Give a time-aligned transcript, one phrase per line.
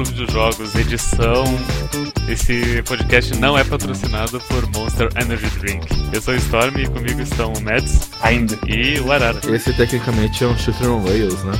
[0.00, 1.44] Clube de Jogos, edição.
[2.26, 5.86] Esse podcast não é patrocinado por Monster Energy Drink.
[6.10, 8.56] Eu sou o Storm e comigo estão o Mads Ainda.
[8.66, 9.38] e o Arara.
[9.54, 11.52] Esse tecnicamente é um shooter on rails, né?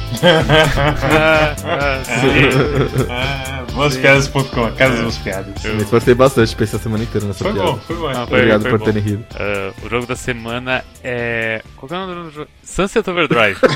[1.03, 3.07] ah, ah, sim.
[3.11, 5.63] Ah, boaspiadas.com, a casa das piadas.
[5.63, 7.71] Eu- Me esforcei bastante, pensei a semana inteira nessa Foi piada.
[7.73, 8.09] bom, foi bom.
[8.09, 8.85] Ah, foi- Obrigado foi por bom.
[8.87, 9.27] terem rido.
[9.35, 11.63] Ah, o jogo da semana é.
[11.77, 12.49] Qual que é o nome do jogo?
[12.65, 13.59] Sunset Overdrive.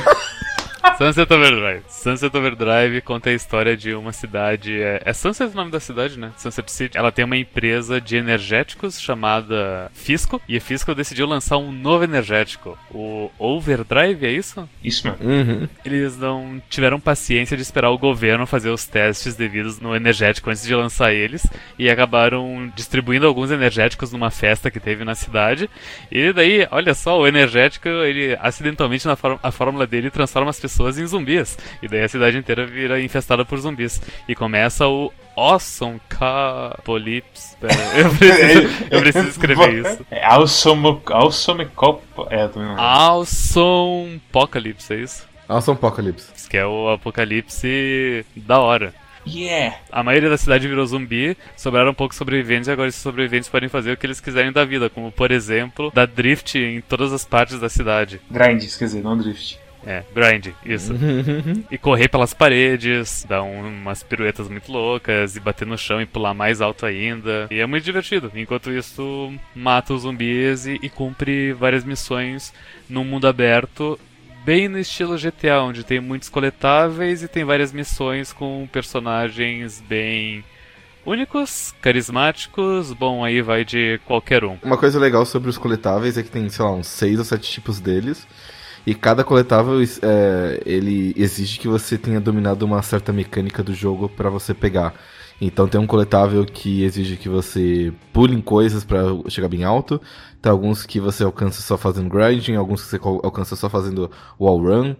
[0.96, 1.82] Sunset Overdrive.
[1.88, 4.80] Sunset Overdrive conta a história de uma cidade.
[4.80, 6.30] É, é Sunset o nome da cidade, né?
[6.36, 6.96] Sunset City.
[6.96, 10.40] Ela tem uma empresa de energéticos chamada Fisco.
[10.48, 12.78] E a Fisco decidiu lançar um novo energético.
[12.92, 14.68] O Overdrive, é isso?
[14.84, 15.28] Isso mesmo.
[15.28, 15.68] Uhum.
[15.84, 20.64] Eles não tiveram paciência de esperar o governo fazer os testes devidos no energético antes
[20.64, 21.44] de lançar eles
[21.76, 25.68] e acabaram distribuindo alguns energéticos numa festa que teve na cidade.
[26.10, 30.83] E daí, olha só, o energético, ele acidentalmente na a fórmula dele transforma as pessoas
[30.98, 31.56] em zumbis.
[31.82, 34.00] E daí a cidade inteira vira infestada por zumbis.
[34.28, 37.56] E começa o Awesome Capolypse.
[37.56, 40.06] Pera, eu preciso, eu preciso escrever isso.
[40.10, 42.02] É Awesome, awesome Cop.
[42.30, 42.48] É.
[42.78, 45.26] Awesome Apocalypse, é isso?
[45.48, 46.48] Awesome Apocalypse.
[46.48, 48.94] Que é o apocalipse da hora.
[49.26, 49.76] Yeah!
[49.90, 53.92] A maioria da cidade virou zumbi, sobraram poucos sobreviventes e agora esses sobreviventes podem fazer
[53.92, 57.58] o que eles quiserem da vida, como por exemplo, dar drift em todas as partes
[57.58, 58.20] da cidade.
[58.30, 59.58] Grind, quer dizer, não drift.
[59.86, 60.94] É, grind, isso.
[61.70, 66.06] e correr pelas paredes, dar um- umas piruetas muito loucas, e bater no chão e
[66.06, 67.46] pular mais alto ainda.
[67.50, 68.30] E é muito divertido.
[68.34, 72.52] Enquanto isso, mata os zumbis e, e cumpre várias missões
[72.88, 73.98] num mundo aberto.
[74.44, 80.44] Bem no estilo GTA, onde tem muitos coletáveis e tem várias missões com personagens bem
[81.06, 82.92] únicos, carismáticos.
[82.92, 84.58] Bom, aí vai de qualquer um.
[84.62, 87.50] Uma coisa legal sobre os coletáveis é que tem, sei lá, uns 6 ou 7
[87.50, 88.26] tipos deles.
[88.86, 94.08] E cada coletável, é, ele exige que você tenha dominado uma certa mecânica do jogo
[94.10, 94.94] pra você pegar.
[95.40, 100.00] Então tem um coletável que exige que você pule em coisas pra chegar bem alto.
[100.40, 104.62] Tem alguns que você alcança só fazendo grinding, alguns que você alcança só fazendo wall
[104.62, 104.94] run.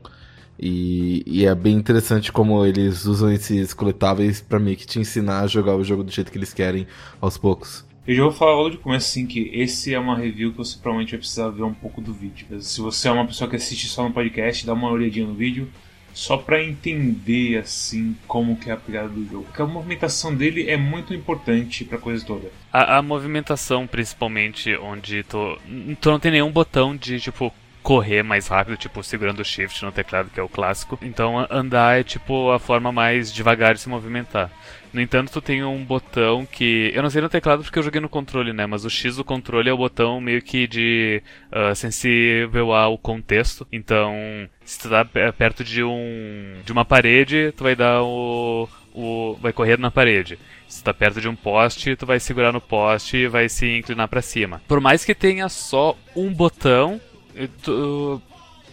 [0.59, 5.41] E, e é bem interessante como eles usam esses coletáveis pra meio que te ensinar
[5.41, 6.87] a jogar o jogo do jeito que eles querem
[7.21, 7.85] aos poucos.
[8.07, 10.77] Eu já vou falar logo de começo assim que esse é uma review que você
[10.77, 12.47] provavelmente vai precisar ver um pouco do vídeo.
[12.61, 15.71] Se você é uma pessoa que assiste só no podcast, dá uma olhadinha no vídeo.
[16.13, 19.45] Só pra entender assim como que é a pegada do jogo.
[19.45, 22.53] Porque a movimentação dele é muito importante pra coisa toda.
[22.71, 25.59] A, a movimentação, principalmente, onde tu,
[26.01, 29.91] tu não tem nenhum botão de, tipo, correr mais rápido, tipo, segurando o shift no
[29.91, 30.99] teclado, que é o clássico.
[31.03, 34.53] Então, andar é, tipo, a forma mais devagar de se movimentar.
[34.95, 36.93] No entanto, tu tem um botão que...
[36.95, 38.65] Eu não sei no teclado porque eu joguei no controle, né?
[38.65, 43.67] Mas o X do controle é o botão meio que de ah, sensível ao contexto.
[43.73, 44.15] Então,
[44.65, 46.61] se tu tá pe- perto de um...
[46.65, 48.69] de uma parede, tu vai dar o...
[48.95, 50.39] o vai correr na parede.
[50.69, 53.67] Se tu tá perto de um poste, tu vai segurar no poste e vai se
[53.79, 54.63] inclinar pra cima.
[54.69, 57.01] Por mais que tenha só um botão,
[57.65, 58.23] tu-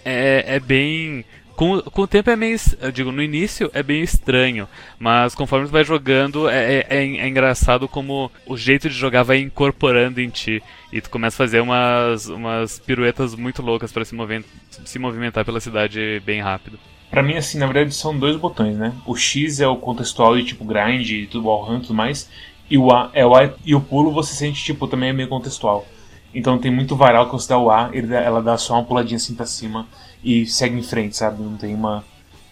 [0.05, 1.25] é, é bem.
[1.55, 2.57] Com, com o tempo é meio.
[2.93, 4.67] digo, no início é bem estranho,
[4.97, 9.23] mas conforme tu vai jogando, é, é, é é engraçado como o jeito de jogar
[9.23, 10.61] vai incorporando em ti.
[10.91, 15.45] E tu começa a fazer umas, umas piruetas muito loucas pra se, mover, se movimentar
[15.45, 16.79] pela cidade bem rápido.
[17.09, 18.93] Pra mim, assim, na verdade são dois botões, né?
[19.05, 22.29] O X é o contextual de tipo grind, e tudo wall run e tudo mais.
[22.69, 25.27] E o A é o A e o pulo você sente, tipo, também é meio
[25.27, 25.85] contextual.
[26.33, 29.17] Então tem muito varal que você dá o A, ele ela dá só uma puladinha
[29.17, 29.87] assim pra cima
[30.23, 31.41] e segue em frente, sabe?
[31.41, 32.03] Não tem uma.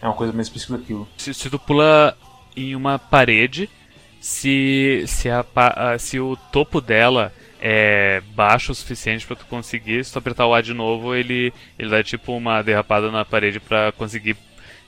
[0.02, 1.08] É uma coisa mais específica daquilo.
[1.18, 2.18] Se, se tu pula
[2.56, 3.70] em uma parede,
[4.20, 5.46] se, se, a,
[5.98, 10.54] se o topo dela é baixo o suficiente pra tu conseguir, se tu apertar o
[10.54, 14.38] A de novo, ele, ele dá tipo uma derrapada na parede pra conseguir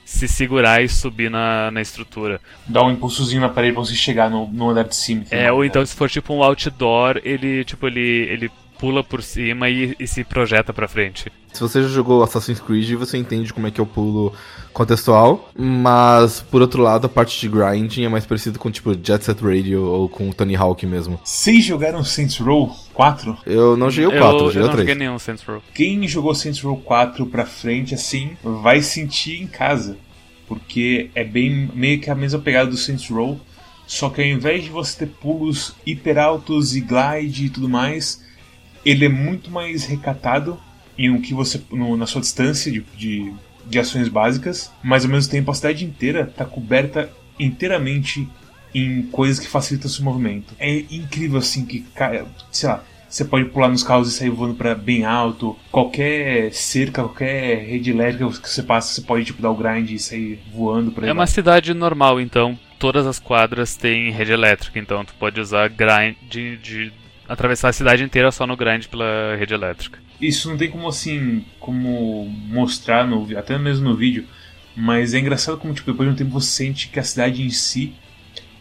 [0.04, 2.40] se segurar e subir na, na estrutura.
[2.66, 5.24] Dá um impulsozinho na parede pra você chegar no, no andar de cima.
[5.30, 8.50] É, ou então se for tipo um outdoor, ele tipo ele, ele
[8.82, 11.30] pula por cima e, e se projeta pra frente.
[11.52, 14.32] Se você já jogou Assassin's Creed, você entende como é que é o pulo
[14.72, 19.24] contextual, mas por outro lado, a parte de grinding é mais parecido com tipo Jet
[19.24, 21.20] Set Radio ou com Tony Hawk mesmo.
[21.22, 23.38] Vocês jogaram Saints Row 4?
[23.46, 24.88] Eu não joguei o eu, 4, eu eu joguei não o 3.
[24.88, 25.62] joguei nenhum Saints Row.
[25.72, 29.96] Quem jogou Saints Row 4 pra frente assim vai sentir em casa.
[30.48, 33.38] Porque é bem meio que a mesma pegada do Saints Row.
[33.86, 38.21] Só que ao invés de você ter pulos hiper altos e glide e tudo mais,
[38.84, 40.58] ele é muito mais recatado
[40.98, 43.32] em um que você no- na sua distância de, de,
[43.66, 48.28] de ações básicas, mas ao mesmo tempo a cidade inteira está coberta inteiramente
[48.74, 50.54] em coisas que facilitam o seu movimento.
[50.58, 51.84] É incrível assim que,
[52.50, 55.54] sei lá, Você pode pular nos carros e sair voando para bem alto.
[55.70, 59.98] Qualquer cerca, qualquer rede elétrica que você passa, você pode tipo dar o grind e
[59.98, 65.04] sair voando para É uma cidade normal, então todas as quadras têm rede elétrica, então
[65.04, 66.90] tu pode usar grind de
[67.32, 69.98] atravessar a cidade inteira só no grind pela rede elétrica.
[70.20, 74.26] Isso não tem como assim, como mostrar no, até mesmo no vídeo,
[74.76, 77.50] mas é engraçado como tipo depois de um tempo você sente que a cidade em
[77.50, 77.94] si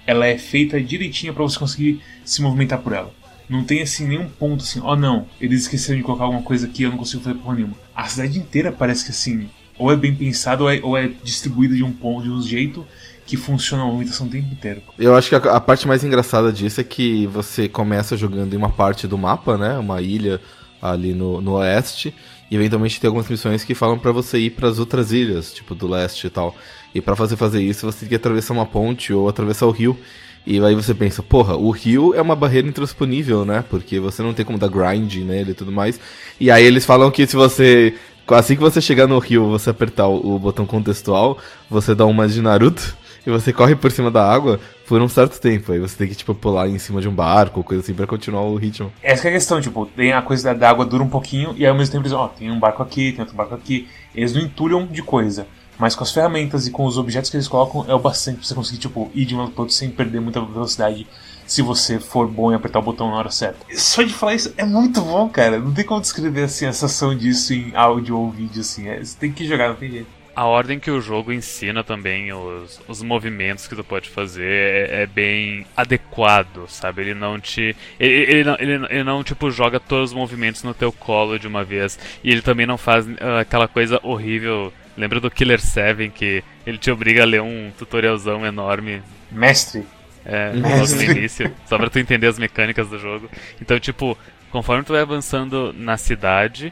[0.08, 3.14] ela é feita direitinho para você conseguir se movimentar por ela.
[3.48, 6.66] Não tem assim nenhum ponto assim, ó oh, não, eles esqueceram de colocar alguma coisa
[6.66, 7.76] aqui, eu não consigo fazer porra nenhuma.
[7.94, 11.76] A cidade inteira parece que assim, ou é bem pensado ou é, ou é distribuída
[11.76, 12.88] de um ponto, de um jeito
[13.26, 14.82] que funciona a movimentação o tempo inteiro.
[14.98, 18.58] Eu acho que a, a, parte mais engraçada disso é que você começa jogando em
[18.58, 19.78] uma parte do mapa, né?
[19.78, 20.42] Uma ilha
[20.82, 22.14] ali no, no oeste.
[22.50, 25.74] E eventualmente tem algumas missões que falam para você ir para as outras ilhas, tipo
[25.74, 26.54] do leste e tal.
[26.94, 29.98] E para fazer fazer isso, você tem que atravessar uma ponte ou atravessar o rio.
[30.46, 33.64] E aí você pensa, porra, o rio é uma barreira intransponível, né?
[33.70, 36.00] Porque você não tem como dar grind nele e tudo mais.
[36.40, 37.96] E aí eles falam que se você.
[38.28, 41.38] Assim que você chegar no rio, você apertar o, o botão contextual,
[41.70, 42.96] você dá uma de Naruto
[43.26, 45.72] e você corre por cima da água por um certo tempo.
[45.72, 48.42] Aí você tem que, tipo, pular em cima de um barco, coisa assim, pra continuar
[48.42, 48.92] o ritmo.
[49.02, 51.76] Essa é a questão, tipo, tem a coisa da água dura um pouquinho e ao
[51.76, 53.88] mesmo tempo eles, ó, oh, tem um barco aqui, tem outro barco aqui.
[54.14, 55.48] Eles não entulham de coisa.
[55.78, 58.48] Mas com as ferramentas e com os objetos que eles colocam, é o bastante pra
[58.48, 61.08] você conseguir, tipo, ir de um lado pro outro sem perder muita velocidade
[61.48, 63.66] se você for bom em apertar o botão na hora certa.
[63.76, 65.60] Só de falar isso é muito bom, cara.
[65.60, 68.88] Não tem como descrever assim, a sensação disso em áudio ou vídeo, assim.
[68.88, 70.21] É, você tem que jogar, não tem jeito.
[70.36, 75.04] A ordem que o jogo ensina também, os, os movimentos que tu pode fazer, é,
[75.04, 77.02] é bem adequado, sabe?
[77.02, 77.76] Ele não te.
[78.00, 81.48] Ele, ele, não, ele, ele, não, tipo, joga todos os movimentos no teu colo de
[81.48, 82.00] uma vez.
[82.24, 86.78] E ele também não faz uh, aquela coisa horrível Lembra do Killer 7 que ele
[86.78, 89.02] te obriga a ler um tutorialzão enorme?
[89.32, 89.86] Mestre.
[90.24, 93.30] É, logo no início, só pra tu entender as mecânicas do jogo.
[93.60, 94.18] Então, tipo,
[94.52, 96.72] conforme tu vai avançando na cidade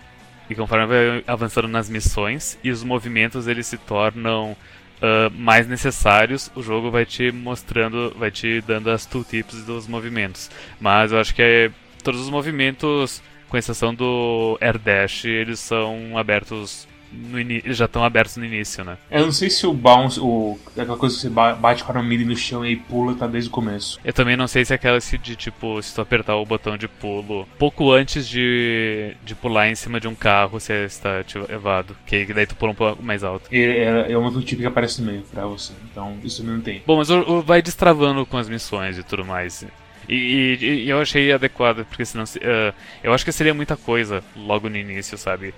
[0.49, 4.57] e conforme vai avançando nas missões e os movimentos eles se tornam
[4.99, 10.49] uh, mais necessários, o jogo vai te mostrando, vai te dando as tooltips dos movimentos.
[10.79, 11.71] Mas eu acho que é,
[12.03, 16.87] todos os movimentos, com exceção do Air Dash, eles são abertos
[17.33, 18.97] eles já estão abertos no início, né?
[19.09, 22.23] Eu não sei se o bounce, o, aquela coisa que você bate com a mira
[22.23, 23.99] no chão e pula, tá desde o começo.
[24.03, 26.87] Eu também não sei se é aquela de tipo, se tu apertar o botão de
[26.87, 31.95] pulo pouco antes de, de pular em cima de um carro, você está ativado.
[32.05, 33.49] Que daí tu pula um pouco mais alto.
[33.51, 35.73] É, é, é uma do tipo que aparece no meio pra você.
[35.91, 36.83] Então isso não tem.
[36.85, 39.65] Bom, mas o, o vai destravando com as missões e tudo mais.
[40.07, 42.23] E, e, e, eu achei adequado, porque senão.
[42.23, 42.73] Uh,
[43.03, 45.53] eu acho que seria muita coisa logo no início, sabe?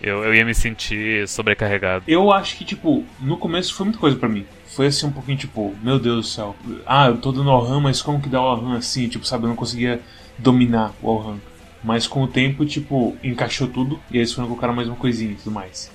[0.00, 2.04] Eu, eu ia me sentir sobrecarregado.
[2.06, 4.46] Eu acho que, tipo, no começo foi muita coisa para mim.
[4.66, 6.56] Foi assim um pouquinho tipo, meu Deus do céu.
[6.86, 9.08] Ah, eu tô dando Alram, mas como que dá o Alram assim?
[9.08, 10.00] Tipo, sabe, eu não conseguia
[10.38, 11.40] dominar o Alram.
[11.82, 15.36] Mas com o tempo, tipo, encaixou tudo e eles foram colocar mais uma coisinha e
[15.36, 15.90] tudo mais.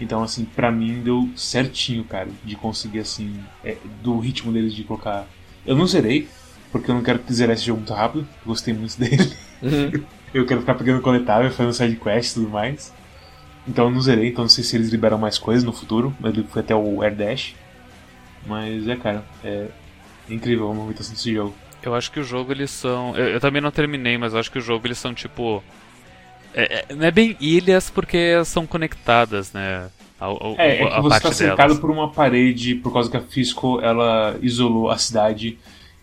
[0.00, 4.84] Então, assim, pra mim deu certinho, cara, de conseguir, assim, é, do ritmo deles de
[4.84, 5.26] colocar.
[5.66, 6.28] Eu não zerei,
[6.70, 9.32] porque eu não quero zerar esse jogo muito rápido, gostei muito dele.
[9.60, 10.04] Uhum.
[10.32, 12.92] eu quero ficar pegando coletável, fazendo sidequest e tudo mais.
[13.68, 16.32] Então eu não zerei, então não sei se eles liberam mais coisas no futuro, mas
[16.32, 17.54] ele foi até o Air Dash.
[18.46, 19.66] Mas é, cara, é
[20.28, 21.54] incrível a movimentação desse jogo.
[21.82, 23.16] Eu acho que o jogo eles são.
[23.16, 25.62] Eu, eu também não terminei, mas eu acho que o jogo eles são tipo.
[26.54, 29.88] É, é, não é bem ilhas porque são conectadas, né?
[30.18, 33.20] A, a, é, é que você está cercado por uma parede por causa que a
[33.20, 35.58] Fisco ela isolou a cidade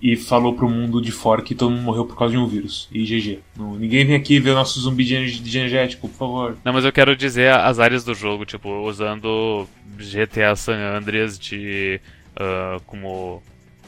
[0.05, 2.87] e falou pro mundo de fora que todo mundo morreu por causa de um vírus.
[2.91, 3.39] E GG.
[3.79, 6.57] ninguém vem aqui ver o nosso zumbi de energético, por favor.
[6.63, 11.99] Não, mas eu quero dizer as áreas do jogo, tipo, usando GTA San Andreas de.
[12.35, 13.41] Uh, como.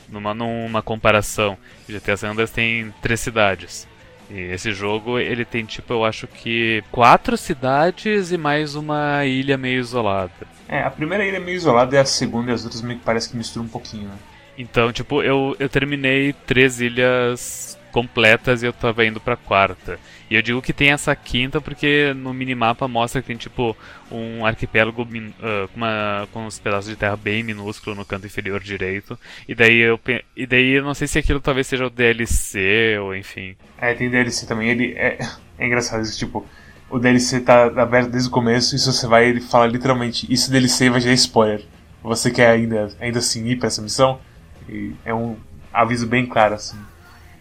[0.10, 1.56] Numa, numa comparação.
[1.88, 3.88] GTA San Andreas tem três cidades.
[4.32, 9.56] E esse jogo, ele tem, tipo, eu acho que quatro cidades e mais uma ilha
[9.56, 10.32] meio isolada.
[10.68, 13.06] É, a primeira ilha é meio isolada e a segunda e as outras meio que
[13.06, 14.16] parece que misturam um pouquinho, né?
[14.58, 20.00] Então, tipo, eu, eu terminei três ilhas completas e eu tava indo pra quarta.
[20.30, 23.76] E eu digo que tem essa quinta porque no minimapa mostra que tem, tipo,
[24.12, 28.60] um arquipélago uh, com, uma, com uns pedaços de terra bem minúsculo no canto inferior
[28.62, 29.18] direito.
[29.48, 30.00] E daí eu,
[30.36, 33.56] e daí eu não sei se aquilo talvez seja o DLC ou enfim.
[33.80, 34.70] É, tem DLC também.
[34.70, 35.18] Ele é,
[35.58, 36.46] é engraçado isso, tipo
[36.90, 40.52] o DLC tá aberto desde o começo e se você vai, ele fala literalmente, isso
[40.52, 41.66] DLC vai é spoiler.
[42.02, 44.20] Você quer ainda, ainda assim ir pra essa missão?
[44.68, 45.36] E é um
[45.74, 46.78] aviso bem claro, assim.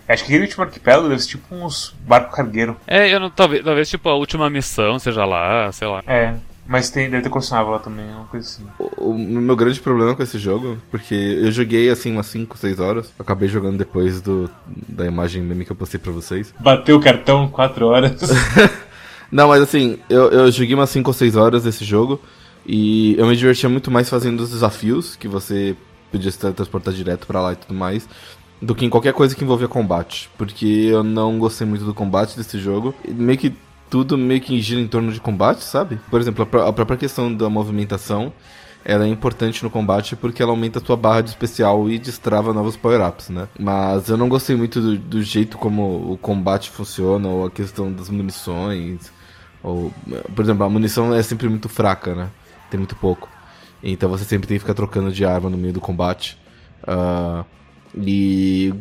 [0.08, 2.76] Acho que aquele último arquipélago deve ser tipo uns barco cargueiro.
[2.86, 6.02] É, eu não, talvez, talvez tipo a última missão seja lá, sei lá.
[6.06, 6.34] É.
[6.68, 8.66] Mas tem, deve ter colecionável lá também, uma coisa assim.
[8.78, 12.80] O, o meu grande problema com esse jogo, porque eu joguei assim umas 5, 6
[12.80, 16.52] horas, acabei jogando depois do, da imagem meme que eu postei pra vocês.
[16.58, 18.20] Bateu o cartão 4 horas.
[19.30, 22.20] Não, mas assim, eu, eu joguei umas 5 ou 6 horas desse jogo
[22.64, 25.76] e eu me divertia muito mais fazendo os desafios, que você
[26.16, 28.08] podia se transportar direto pra lá e tudo mais,
[28.60, 30.28] do que em qualquer coisa que envolvia combate.
[30.38, 32.94] Porque eu não gostei muito do combate desse jogo.
[33.06, 33.54] Meio que
[33.88, 36.00] tudo meio que gira em torno de combate, sabe?
[36.10, 38.32] Por exemplo, a, pró- a própria questão da movimentação,
[38.84, 42.52] ela é importante no combate porque ela aumenta a tua barra de especial e destrava
[42.52, 43.48] novos power-ups, né?
[43.58, 47.92] Mas eu não gostei muito do, do jeito como o combate funciona, ou a questão
[47.92, 49.12] das munições,
[49.62, 49.92] ou...
[50.34, 52.30] Por exemplo, a munição é sempre muito fraca, né?
[52.70, 53.28] Tem muito pouco.
[53.82, 56.38] Então você sempre tem que ficar trocando de arma no meio do combate.
[56.86, 57.44] Ah,
[57.96, 58.72] e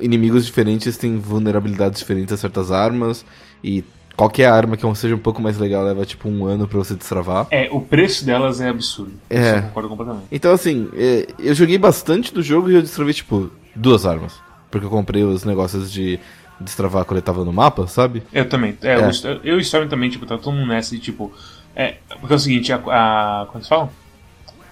[0.00, 3.24] inimigos diferentes têm vulnerabilidades diferentes a certas armas.
[3.62, 3.84] E
[4.16, 7.46] qualquer arma que seja um pouco mais legal leva tipo um ano pra você destravar.
[7.50, 9.12] É, o preço delas é absurdo.
[9.30, 9.58] É.
[9.58, 10.26] Eu concordo completamente.
[10.32, 14.34] Então assim, é, eu joguei bastante do jogo e eu destravei tipo duas armas.
[14.70, 16.18] Porque eu comprei os negócios de
[16.58, 18.22] destravar coletável no mapa, sabe?
[18.32, 18.76] Eu também.
[18.82, 19.10] É, É.
[19.24, 21.32] Eu, eu e o Storm também, tipo, tá todo mundo nessa de tipo.
[21.76, 22.76] É, porque é o seguinte, a.
[22.76, 23.90] a como se fala?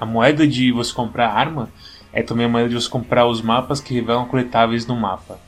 [0.01, 1.69] A moeda de você comprar arma
[2.13, 5.39] é também a moeda de você comprar os mapas que revelam coletáveis no mapa.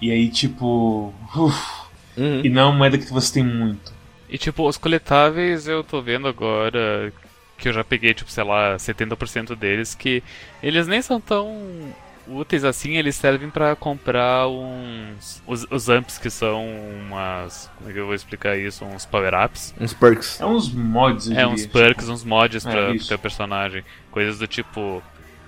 [0.00, 1.12] E aí, tipo.
[1.34, 1.80] uf,
[2.16, 2.40] Uhum.
[2.44, 3.92] e não é uma moeda que você tem muito.
[4.28, 7.12] E tipo, os coletáveis eu tô vendo agora
[7.56, 10.22] que eu já peguei, tipo, sei lá, 70% deles, que
[10.62, 11.56] eles nem são tão
[12.26, 15.42] úteis assim, eles servem pra comprar uns.
[15.46, 17.70] Os, os amps que são umas.
[17.76, 18.84] Como é que eu vou explicar isso?
[18.84, 19.74] Uns power-ups.
[19.80, 20.40] Uns perks.
[20.40, 21.72] É uns mods, eu É, diria, uns tipo.
[21.72, 23.84] perks, uns mods É, pra pro teu personagem.
[24.10, 25.02] Coisas do tipo.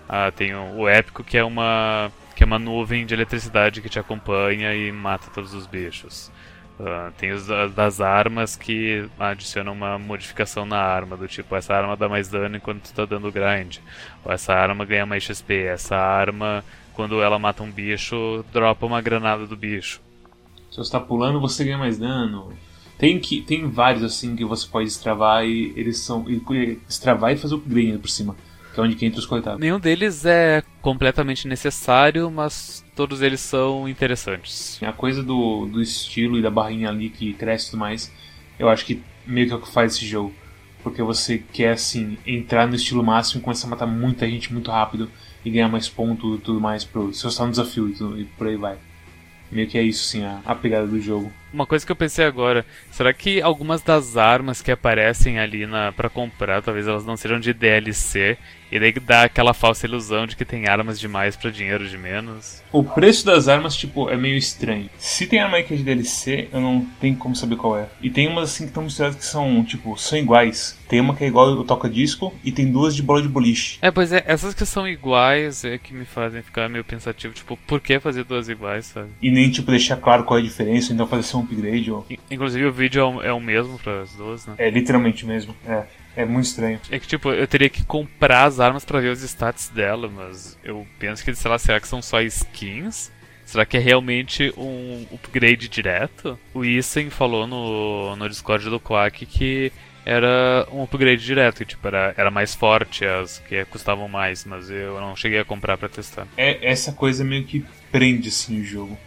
[0.08, 2.10] Ah, tem o, o épico que é uma.
[2.34, 6.30] que é uma nuvem de eletricidade que te acompanha e mata todos os bichos.
[6.78, 11.74] Ah, tem os da- das armas que adicionam uma modificação na arma, do tipo, essa
[11.74, 13.78] arma dá mais dano enquanto tu tá dando grind.
[14.24, 15.64] Ou essa arma ganha mais XP.
[15.64, 20.00] Essa arma, quando ela mata um bicho, dropa uma granada do bicho.
[20.70, 22.52] Se você tá pulando, você ganha mais dano.
[22.98, 26.24] Tem, que, tem vários assim que você pode destravar e eles são.
[26.28, 28.36] E, e fazer o upgrade por cima.
[28.72, 29.60] Que é onde que entra os coletáveis.
[29.60, 34.80] Nenhum deles é completamente necessário, mas todos eles são interessantes.
[34.82, 38.10] A coisa do, do estilo e da barrinha ali que cresce e tudo mais,
[38.58, 40.32] eu acho que meio que é o que faz esse jogo.
[40.82, 44.70] Porque você quer, assim, entrar no estilo máximo e começar a matar muita gente muito
[44.70, 45.08] rápido
[45.44, 48.20] e ganhar mais ponto e tudo mais pro, se você tá no desafio e, tudo,
[48.20, 48.76] e por aí vai.
[49.50, 51.30] Meio que é isso, assim, a, a pegada do jogo.
[51.52, 55.92] Uma coisa que eu pensei agora, será que algumas das armas que aparecem ali na
[55.92, 58.38] para comprar, talvez elas não sejam de DLC
[58.72, 62.62] e daí dá aquela falsa ilusão de que tem armas demais pra dinheiro de menos?
[62.72, 64.88] O preço das armas, tipo, é meio estranho.
[64.96, 67.86] Se tem arma aí que é de DLC, eu não tenho como saber qual é.
[68.00, 70.80] E tem umas assim que estão misturadas que são, tipo, são iguais.
[70.88, 73.78] Tem uma que é igual o toca-disco e tem duas de bola de boliche.
[73.82, 77.58] É, pois é, essas que são iguais é que me fazem ficar meio pensativo, tipo,
[77.66, 79.10] por que fazer duas iguais, sabe?
[79.20, 82.06] E nem, tipo, deixar claro qual é a diferença, então fazer ser um upgrade ou...
[82.08, 84.54] In- Inclusive o vídeo é o, é o mesmo para as duas, né?
[84.58, 85.54] É, literalmente mesmo.
[85.66, 85.84] É,
[86.16, 86.80] é muito estranho.
[86.90, 90.58] É que, tipo, eu teria que comprar as armas pra ver os stats dela, mas
[90.64, 93.10] eu penso que, sei lá, será que são só skins?
[93.44, 96.38] Será que é realmente um upgrade direto?
[96.54, 99.70] O Isen falou no, no Discord do Quack que
[100.06, 104.70] era um upgrade direto, que, tipo, era, era mais forte as que custavam mais, mas
[104.70, 106.26] eu não cheguei a comprar pra testar.
[106.36, 108.98] É, essa coisa meio que prende, assim, o jogo.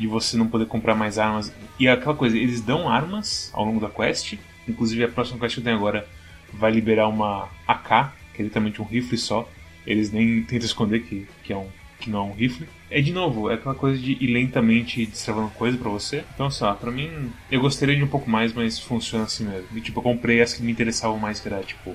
[0.00, 1.52] De você não poder comprar mais armas.
[1.78, 4.38] E é aquela coisa, eles dão armas ao longo da quest.
[4.66, 6.08] Inclusive, a próxima quest que eu tenho agora
[6.54, 9.46] vai liberar uma AK, que é literalmente um rifle só.
[9.86, 12.66] Eles nem tentam esconder que, que, é um, que não é um rifle.
[12.90, 16.24] É de novo, é aquela coisa de ir lentamente destravando coisa pra você.
[16.34, 19.66] Então, sei lá, pra mim, eu gostaria de um pouco mais, mas funciona assim mesmo.
[19.76, 21.94] E, tipo, eu comprei as que me interessavam mais, que era, tipo,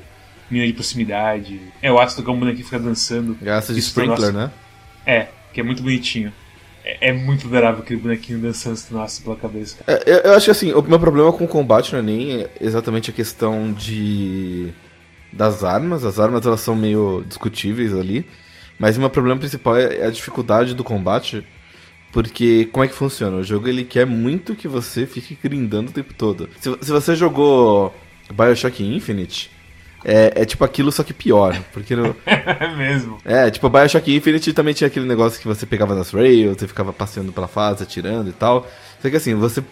[0.49, 1.59] mina de proximidade.
[1.81, 3.35] É o ácido que é um bonequinho que fica dançando.
[3.41, 4.51] Gasta de sprinkler, né?
[5.05, 6.31] É, que é muito bonitinho.
[6.85, 9.77] É, é muito adorável aquele bonequinho dançando no ácido pela cabeça.
[9.87, 12.47] É, eu, eu acho que assim, o meu problema com o combate não é nem
[12.61, 14.71] exatamente a questão de
[15.33, 16.05] das armas.
[16.05, 18.25] As armas elas são meio discutíveis ali.
[18.77, 21.45] Mas o meu problema principal é a dificuldade do combate.
[22.11, 23.37] Porque como é que funciona?
[23.37, 26.49] O jogo ele quer muito que você fique grindando o tempo todo.
[26.59, 27.93] Se, se você jogou
[28.33, 29.51] Bioshock Infinite,
[30.05, 31.59] é, é tipo aquilo, só que pior.
[31.73, 33.17] Porque no, É mesmo.
[33.25, 36.93] é, tipo, Bioshock Infinite também tinha aquele negócio que você pegava nas rails, você ficava
[36.93, 38.67] passeando pela fase, atirando e tal.
[39.01, 39.63] Só que assim, você,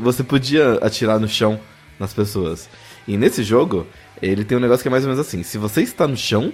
[0.00, 1.60] você podia atirar no chão
[2.00, 2.68] nas pessoas.
[3.06, 3.86] E nesse jogo,
[4.22, 6.52] ele tem um negócio que é mais ou menos assim: se você está no chão,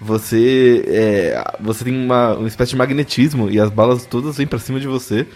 [0.00, 4.58] você é, você tem uma, uma espécie de magnetismo e as balas todas vêm pra
[4.58, 5.26] cima de você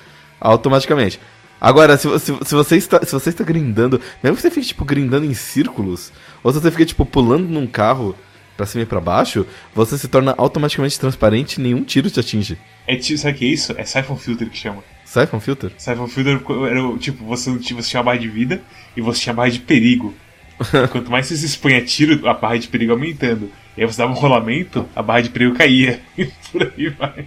[0.40, 1.20] automaticamente.
[1.60, 4.84] Agora, se, se, se, você está, se você está grindando, mesmo que você fique, tipo,
[4.84, 8.14] grindando em círculos, ou se você fica, tipo, pulando num carro
[8.56, 12.58] pra cima e pra baixo, você se torna automaticamente transparente e nenhum tiro te atinge.
[12.86, 13.74] É, sabe o que é isso?
[13.76, 14.82] É Siphon Filter que chama.
[15.04, 15.72] Siphon Filter?
[15.76, 18.60] Siphon Filter era tipo, você, tinha- você tinha a barra de vida
[18.96, 20.14] e você tinha a barra de perigo.
[20.90, 23.50] Quanto mais você se expõe a tiro, a barra de perigo aumentando.
[23.76, 26.00] E aí você dava um rolamento, a barra de perigo caía.
[26.16, 27.26] E por aí vai.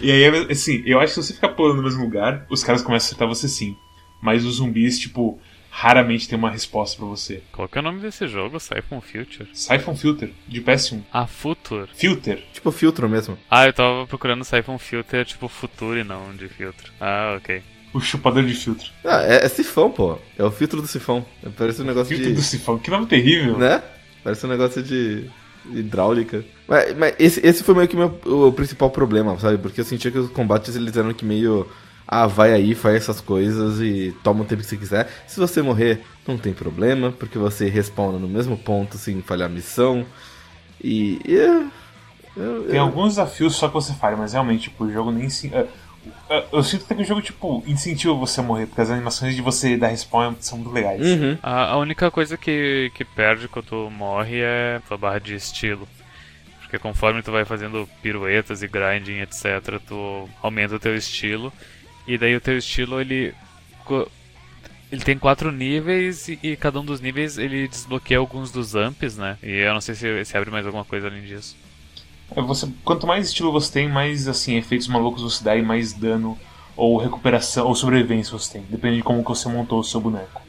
[0.00, 2.82] E aí, assim, eu acho que se você ficar pulando no mesmo lugar, os caras
[2.82, 3.76] começam a acertar você sim.
[4.20, 5.40] Mas os zumbis, tipo,
[5.70, 7.42] raramente tem uma resposta pra você.
[7.52, 8.58] Qual que é o nome desse jogo?
[8.58, 9.48] Siphon Future?
[9.52, 11.02] Siphon Filter, de PS1.
[11.12, 11.88] Ah, Future.
[11.94, 12.42] Filter.
[12.52, 13.38] Tipo filtro mesmo.
[13.50, 16.92] Ah, eu tava procurando Siphon Filter tipo Future, não de filtro.
[17.00, 17.62] Ah, ok.
[17.94, 18.90] O chupador de filtro.
[19.04, 20.18] Ah, é, é sifão, pô.
[20.36, 21.24] É o filtro do sifão.
[21.56, 22.36] Parece um negócio Filtro de...
[22.36, 22.78] do sifão.
[22.78, 23.56] Que nome terrível.
[23.56, 23.82] Né?
[24.22, 25.30] Parece um negócio de
[25.72, 26.44] hidráulica.
[26.66, 29.58] Mas, mas esse, esse foi meio que meu, o principal problema, sabe?
[29.58, 31.66] Porque eu sentia que os combates eles eram que meio.
[32.10, 35.08] Ah, vai aí, faz essas coisas e toma o tempo que você quiser.
[35.26, 39.52] Se você morrer, não tem problema, porque você respawna no mesmo ponto sem falhar a
[39.52, 40.06] missão.
[40.82, 41.20] E.
[41.26, 41.66] e eu-
[42.36, 45.28] eu- Tem eu- alguns desafios só que você falha, mas realmente, tipo, o jogo nem
[45.28, 45.50] se.
[46.28, 49.34] É, Eu sinto até que o jogo, tipo, incentiva você a morrer, porque as animações
[49.34, 51.00] de você dar respawn são muito legais.
[51.00, 51.38] Uhum.
[51.42, 55.88] A, a única coisa que, que perde quando tu morre é tua barra de estilo.
[56.60, 61.52] Porque conforme tu vai fazendo piruetas e grinding, etc., tu aumenta o teu estilo.
[62.06, 63.34] E daí o teu estilo, ele.
[64.90, 69.16] Ele tem quatro níveis e, e cada um dos níveis ele desbloqueia alguns dos amps,
[69.16, 69.36] né?
[69.42, 71.56] E eu não sei se, se abre mais alguma coisa além disso.
[72.34, 75.92] É, Você, quanto mais estilo você tem, mais assim, efeitos malucos você dá e mais
[75.92, 76.38] dano
[76.76, 80.40] ou recuperação ou sobrevivência você tem, depende de como que você montou o seu boneco.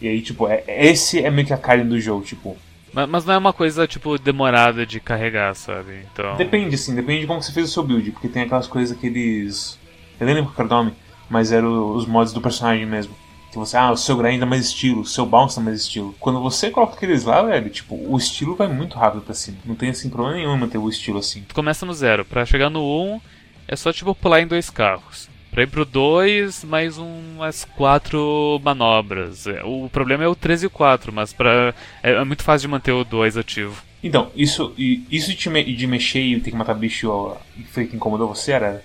[0.00, 2.56] E aí, tipo, é, esse é meio que a carne do jogo, tipo.
[2.92, 6.06] Mas, mas não é uma coisa, tipo, demorada de carregar, sabe?
[6.12, 6.36] Então.
[6.36, 9.06] Depende, assim, depende de como você fez o seu build, porque tem aquelas coisas que
[9.06, 9.78] eles.
[10.18, 10.94] Eu nem lembro qual era o nome,
[11.28, 13.14] mas eram os mods do personagem mesmo.
[13.50, 16.14] Que você, ah, o seu grind dá mais estilo, o seu bounce dá mais estilo.
[16.20, 19.58] Quando você coloca aqueles lá, velho, tipo, o estilo vai muito rápido pra cima.
[19.64, 21.42] Não tem, assim, problema nenhum em manter o estilo assim.
[21.48, 22.24] Tu começa no zero.
[22.24, 23.20] Pra chegar no 1,
[23.66, 25.28] é só tipo pular em dois carros.
[25.50, 29.48] Pra ir pro 2, mais umas quatro manobras.
[29.48, 31.74] É, O problema é o 3 e o 4, mas pra...
[32.04, 33.82] é, é muito fácil de manter o 2 ativo.
[34.02, 37.36] Então, isso, isso de, me- de mexer e ter que matar bicho
[37.72, 38.82] foi que incomodou você, era?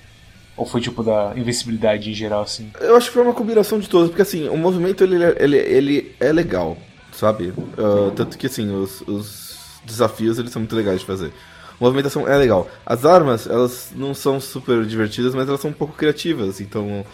[0.58, 2.72] Ou foi tipo da invencibilidade em geral, assim?
[2.80, 6.16] Eu acho que foi uma combinação de todos, porque assim, o movimento ele, ele, ele
[6.20, 6.78] é legal,
[7.12, 7.54] sabe?
[7.78, 11.34] Ah, tanto que assim, os, os desafios eles são muito legais de fazer.
[11.72, 12.70] A movimentação é legal.
[12.86, 17.06] As armas, elas não são super divertidas, mas elas são um pouco criativas, então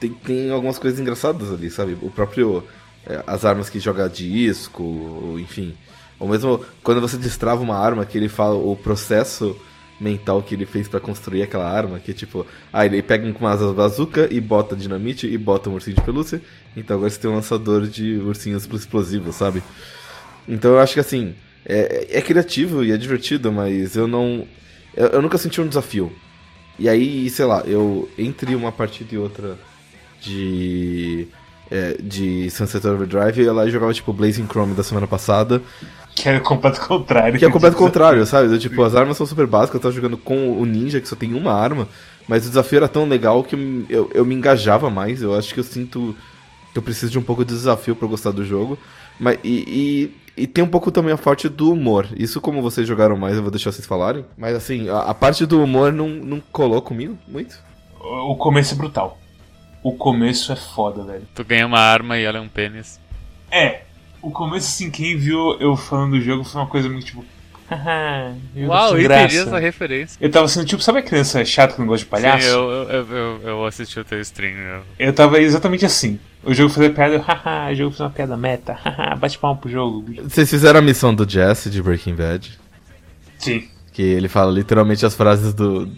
[0.00, 1.96] tem, tem algumas coisas engraçadas ali, sabe?
[2.02, 2.64] O próprio.
[3.06, 5.74] eh, as armas que joga disco, enfim.
[6.18, 9.56] Ou mesmo quando você destrava uma arma, que ele fala o processo
[10.00, 13.56] mental que ele fez pra construir aquela arma, que tipo, ah, ele pega com uma
[13.72, 16.42] bazuca e bota dinamite e bota um ursinho de pelúcia,
[16.76, 19.62] então agora você tem um lançador de ursinhos explosivos, sabe?
[20.48, 24.46] Então eu acho que assim, é, é criativo e é divertido, mas eu não.
[24.94, 26.12] Eu, eu nunca senti um desafio.
[26.78, 29.58] E aí, sei lá, eu entre uma partida e outra
[30.20, 31.26] de.
[31.70, 35.62] é, de Sunset Overdrive, eu ia lá e jogava tipo Blazing Chrome da semana passada.
[36.14, 37.38] Que era o completo contrário.
[37.38, 38.52] Que é o completo contrário, sabe?
[38.52, 41.16] Eu, tipo, as armas são super básicas, eu tava jogando com o ninja, que só
[41.16, 41.88] tem uma arma,
[42.28, 45.22] mas o desafio era tão legal que eu, eu, eu me engajava mais.
[45.22, 46.16] Eu acho que eu sinto
[46.72, 48.78] que eu preciso de um pouco de desafio pra eu gostar do jogo.
[49.18, 52.08] Mas, e, e, e tem um pouco também a parte do humor.
[52.16, 54.24] Isso, como vocês jogaram mais, eu vou deixar vocês falarem.
[54.36, 57.56] Mas assim, a, a parte do humor não, não colou comigo muito.
[58.00, 59.18] O o começo é brutal.
[59.82, 61.26] O começo é foda, velho.
[61.34, 62.98] Tu ganha uma arma e ela é um pênis.
[63.50, 63.82] É,
[64.24, 67.24] o começo, assim, quem viu eu falando do jogo foi uma coisa muito tipo.
[67.68, 70.18] Haha, eu Uau, entendi essa referência.
[70.20, 72.44] Eu tava sendo tipo, sabe a criança chata que não gosta de palhaço?
[72.44, 74.54] Sim, eu, eu, eu, eu, eu assisti o teu stream.
[74.54, 74.82] Eu...
[74.98, 76.18] Eu tava exatamente assim.
[76.42, 79.58] O jogo fazia piada, eu, haha, o jogo fez uma piada meta, haha, bate palma
[79.58, 80.04] pro jogo.
[80.22, 82.58] Vocês fizeram a missão do Jesse de Breaking Bad?
[83.38, 83.68] Sim.
[83.92, 85.88] Que ele fala literalmente as frases do.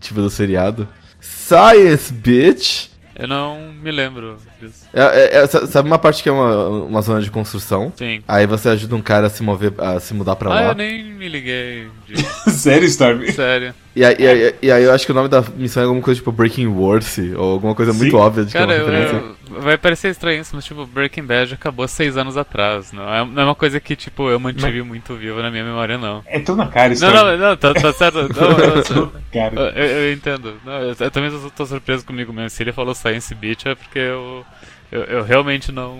[0.00, 0.86] Tipo do seriado.
[1.20, 2.89] Science, bitch!
[3.20, 4.86] Eu não me lembro disso.
[4.92, 7.92] É, é- é- sa- sabe uma parte que é uma, uma zona de construção?
[7.96, 8.22] Sim.
[8.26, 10.68] Aí você ajuda um cara a se mover, a se mudar pra Ah, lá.
[10.68, 12.24] eu nem me liguei disso.
[12.50, 13.26] Sério, Storm?
[13.32, 13.74] Sério.
[13.94, 16.02] E, aí, e, aí, e aí eu acho que o nome da missão é alguma
[16.02, 18.16] coisa tipo Breaking Worth, ou alguma coisa muito Sim.
[18.16, 19.16] óbvia de que Cara, é uma eu- referência.
[19.26, 22.92] eu- vai parecer estranho isso, mas tipo, Breaking Bad acabou seis anos atrás.
[22.92, 25.98] Não é, não é uma coisa que, tipo, eu mantive muito viva na minha memória,
[25.98, 26.22] não.
[26.26, 27.14] É tão na cara, Não, Storm.
[27.14, 28.20] não, não, tá, tá certo.
[28.32, 29.72] Não, eu, na cara.
[29.76, 30.54] eu, eu entendo.
[30.64, 32.50] Não, eu, eu também tô, tô surpreso comigo mesmo.
[32.50, 34.44] Se ele falou Science Beach é porque eu,
[34.90, 35.98] eu, eu realmente não.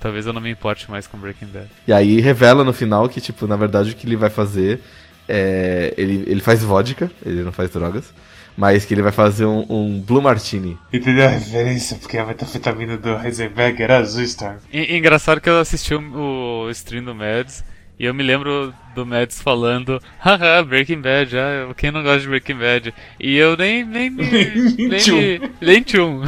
[0.00, 1.66] Talvez eu não me importe mais com Breaking Bad.
[1.86, 4.80] E aí revela no final que, tipo, na verdade o que ele vai fazer
[5.28, 5.92] é.
[5.96, 8.12] Ele, ele faz vodka, ele não faz drogas.
[8.56, 10.78] Mas que ele vai fazer um, um Blue Martini.
[10.92, 11.96] Entendeu a referência?
[11.96, 14.56] Porque a metafetamina do Heisenberg era azul, Storm.
[14.72, 17.64] E, engraçado que eu assisti o, o stream do Mads
[17.98, 22.28] e eu me lembro do Mads falando, haha, Breaking Bad, ah, quem não gosta de
[22.28, 22.94] Breaking Bad?
[23.18, 23.84] E eu nem.
[23.84, 24.22] nem me.
[24.76, 25.16] nem, tchum.
[25.16, 26.22] me, nem tchum.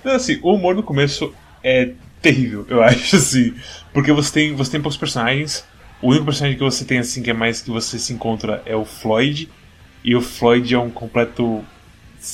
[0.00, 1.32] Então, assim, o humor no começo
[1.64, 3.54] é terrível, eu acho, assim.
[3.94, 5.64] Porque você tem, você tem poucos personagens.
[6.02, 8.76] O único personagem que você tem, assim, que é mais que você se encontra é
[8.76, 9.48] o Floyd.
[10.02, 11.64] E o Floyd é um completo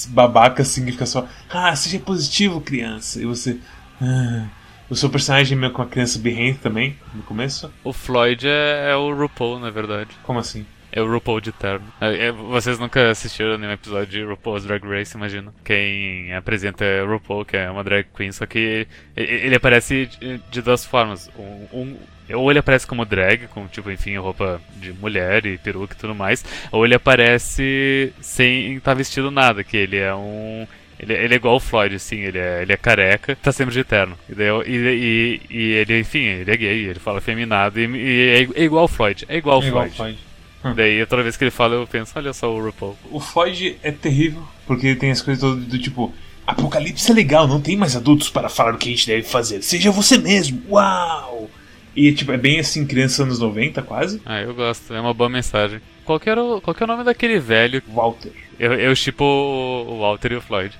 [0.09, 3.21] babaca, assim, que fica só, ah, seja positivo, criança.
[3.21, 3.59] E você.
[4.01, 4.47] Ah.
[4.89, 7.69] O seu personagem é meio com uma criança birrenta também, no começo.
[7.83, 10.11] O Floyd é, é, o RuPaul, na verdade.
[10.23, 10.65] Como assim?
[10.97, 11.87] É o RuPaul de terno.
[12.01, 15.53] É, é, vocês nunca assistiram nenhum episódio de RuPaul's Drag Race, imagino.
[15.63, 20.41] Quem apresenta é o RuPaul, que é uma drag queen, só que ele aparece de,
[20.51, 21.31] de duas formas.
[21.39, 21.97] Um, um,
[22.35, 26.15] ou ele aparece como drag, com tipo, enfim, roupa de mulher e peruca e tudo
[26.15, 30.67] mais, ou ele aparece sem estar tá vestido nada, que ele é um
[30.99, 33.85] ele, ele, é igual o Floyd, assim, ele é, ele é careca, tá sempre de
[33.85, 34.17] terno.
[34.31, 38.49] E, daí, e, e, e, ele, enfim, ele é gay, ele fala feminado, e, e
[38.57, 39.93] é, igual o Floyd, é igual o é Floyd.
[39.93, 40.26] Igual Floyd.
[40.67, 40.75] Hum.
[40.75, 42.97] Daí toda vez que ele fala eu penso, olha só o RuPaul.
[43.11, 46.13] O Floyd é terrível, porque tem as coisas do, do tipo,
[46.47, 49.63] Apocalipse é legal, não tem mais adultos para falar o que a gente deve fazer.
[49.63, 51.51] Seja você mesmo, uau!
[51.95, 54.21] E tipo, é bem assim, criança anos 90 quase.
[54.25, 55.81] Ah, eu gosto, é uma boa mensagem.
[56.05, 57.83] Qual que, era o, qual que é o nome daquele velho?
[57.89, 58.33] Walter.
[58.59, 60.73] Eu, eu tipo o Walter e o Floyd.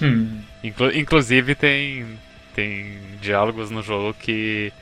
[0.00, 0.40] Hum.
[0.64, 2.06] Inclu inclusive tem
[2.54, 4.72] tem diálogos no jogo que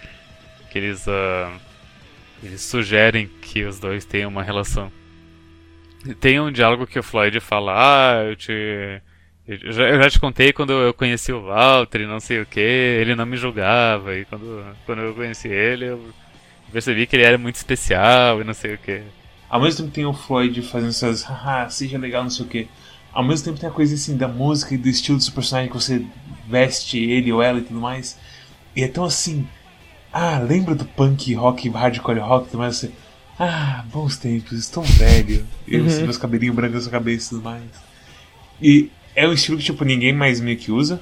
[0.70, 1.50] que eles uh,
[2.42, 4.90] eles sugerem que os dois tenham uma relação.
[6.20, 8.52] Tem um diálogo que o Floyd fala: "Ah, eu te
[9.46, 12.60] eu já, eu já te contei quando eu conheci o Walter não sei o que,
[12.60, 16.12] ele não me julgava e quando quando eu conheci ele eu
[16.70, 19.02] percebi que ele era muito especial e não sei o que.
[19.48, 22.68] Ao mesmo tempo tem o Floyd fazendo essas, haha, seja legal, não sei o que
[23.12, 25.70] ao mesmo tempo tem a coisa assim da música e do estilo do seu personagem
[25.70, 26.04] que você
[26.46, 28.16] veste ele ou ela e tudo mais.
[28.76, 29.46] E é tão assim.
[30.20, 32.74] Ah, lembra do punk rock, hardcore rock mais?
[32.74, 32.90] Você,
[33.38, 35.46] ah, bons tempos, estou velho.
[35.66, 36.00] Eu, uhum.
[36.02, 37.62] meus cabelinhos brancos na sua cabeça e tudo mais.
[38.60, 41.00] E é um estilo que tipo ninguém mais meio que usa.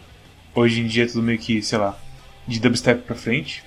[0.55, 1.99] Hoje em dia é tudo meio que, sei lá,
[2.47, 3.65] de dubstep pra frente.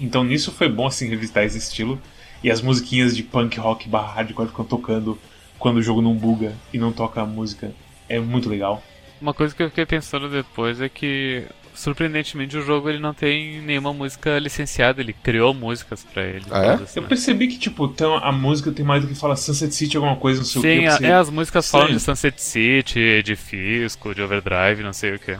[0.00, 2.00] Então nisso foi bom assim revisitar esse estilo.
[2.42, 5.18] E as musiquinhas de punk rock barra hardcore ficam tocando
[5.58, 7.72] quando o jogo não buga e não toca a música.
[8.08, 8.82] É muito legal.
[9.20, 11.44] Uma coisa que eu fiquei pensando depois é que
[11.76, 16.44] surpreendentemente o jogo ele não tem nenhuma música licenciada, ele criou músicas para ele.
[16.50, 16.72] Ah, é?
[16.74, 16.98] Assim.
[16.98, 20.16] Eu percebi que tipo, tem a música tem mais do que fala Sunset City alguma
[20.16, 20.96] coisa, não sei Sim, o que.
[20.98, 25.18] Sim, é, as músicas falam de Sunset City, de Fisco, de Overdrive, não sei o
[25.18, 25.36] que.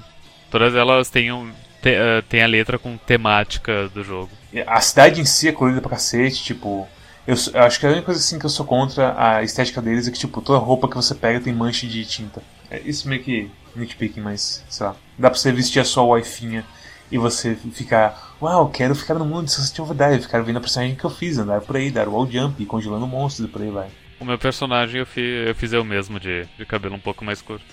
[0.51, 1.51] Todas elas têm, um,
[1.83, 4.31] te, uh, têm a letra com temática do jogo.
[4.67, 6.87] A cidade em si é colorida pra cacete, tipo,
[7.27, 10.07] eu, eu, acho que a única coisa assim que eu sou contra a estética deles
[10.07, 12.43] é que, tipo, toda roupa que você pega tem mancha de tinta.
[12.71, 14.97] É isso meio que nitpicking, mas, sei lá.
[15.19, 16.65] Dá pra você vestir a sua wifinha
[17.11, 21.05] e você ficar, uau, quero ficar no mundo de Overdrive, ficar vendo a personagem que
[21.05, 23.89] eu fiz, andar por aí, dar wall jump, congelando monstros e por aí vai.
[24.19, 27.43] O meu personagem eu fiz, eu fiz eu mesmo, de, de cabelo um pouco mais
[27.43, 27.65] curto.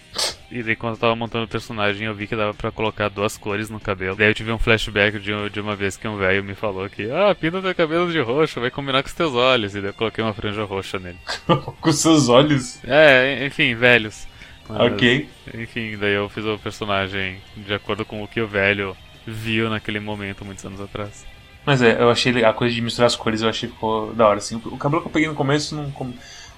[0.52, 3.38] E daí quando eu tava montando o personagem eu vi que dava pra colocar duas
[3.38, 4.16] cores no cabelo.
[4.16, 7.10] Daí eu tive um flashback de, de uma vez que um velho me falou que,
[7.10, 9.74] ah, pinta teu cabelo de roxo, vai combinar com os teus olhos.
[9.74, 11.18] E daí eu coloquei uma franja roxa nele.
[11.80, 12.84] com seus olhos?
[12.84, 14.28] É, enfim, velhos.
[14.68, 15.30] Mas, ok.
[15.54, 18.96] Enfim, daí eu fiz o personagem de acordo com o que o velho
[19.26, 21.26] viu naquele momento, muitos anos atrás.
[21.66, 24.28] Mas é, eu achei a coisa de misturar as cores, eu achei que ficou da
[24.28, 24.62] hora, assim.
[24.66, 26.14] O cabelo que eu peguei no começo, não,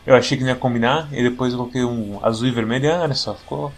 [0.06, 2.91] eu achei que não ia combinar, e depois eu coloquei um azul e vermelho, e
[2.91, 3.72] ah, olha só, ficou.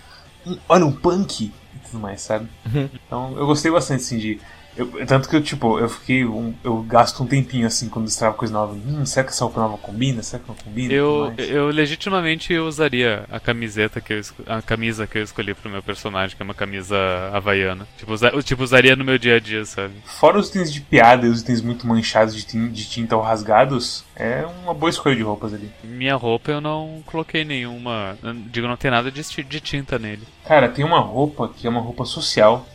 [0.69, 2.47] Olha, um punk e tudo mais, sabe?
[2.65, 2.89] Uhum.
[3.05, 4.39] Então eu gostei bastante, assim, de
[4.77, 6.25] eu, tanto que eu, tipo, eu fiquei.
[6.25, 8.73] Um, eu gasto um tempinho assim quando destrava coisa nova.
[8.73, 10.21] Hum, será que essa roupa nova combina?
[10.21, 10.93] Será que não combina?
[10.93, 15.81] Eu, eu legitimamente usaria a camiseta que eu, a camisa que eu escolhi pro meu
[15.81, 16.97] personagem, que é uma camisa
[17.33, 17.87] havaiana.
[17.97, 19.93] Tipo, usa, tipo, usaria no meu dia a dia, sabe?
[20.05, 23.21] Fora os itens de piada e os itens muito manchados de tinta, de tinta ou
[23.21, 25.71] rasgados, é uma boa escolha de roupas ali.
[25.83, 28.17] Minha roupa eu não coloquei nenhuma.
[28.51, 30.27] Digo, não tem nada de, de tinta nele.
[30.45, 32.65] Cara, tem uma roupa que é uma roupa social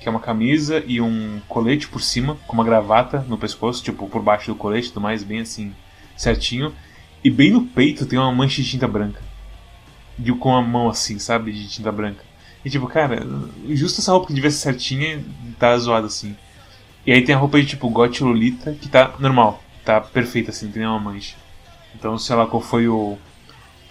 [0.00, 4.08] que é uma camisa e um colete por cima, com uma gravata no pescoço, tipo,
[4.08, 5.74] por baixo do colete, tudo mais, bem assim,
[6.16, 6.74] certinho.
[7.22, 9.22] E bem no peito tem uma mancha de tinta branca.
[10.18, 12.24] E com a mão assim, sabe, de tinta branca.
[12.64, 13.26] E tipo, cara,
[13.68, 15.22] justo essa roupa que devia ser certinha,
[15.58, 16.34] tá zoada assim.
[17.06, 20.66] E aí tem a roupa de tipo Got Lolita, que tá normal, tá perfeita assim,
[20.66, 21.36] não tem nenhuma mancha.
[21.94, 23.18] Então, sei lá qual foi o,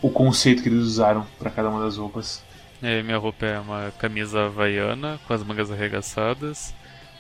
[0.01, 2.43] o conceito que eles usaram para cada uma das roupas.
[2.81, 6.73] É, minha roupa é uma camisa havaiana com as mangas arregaçadas,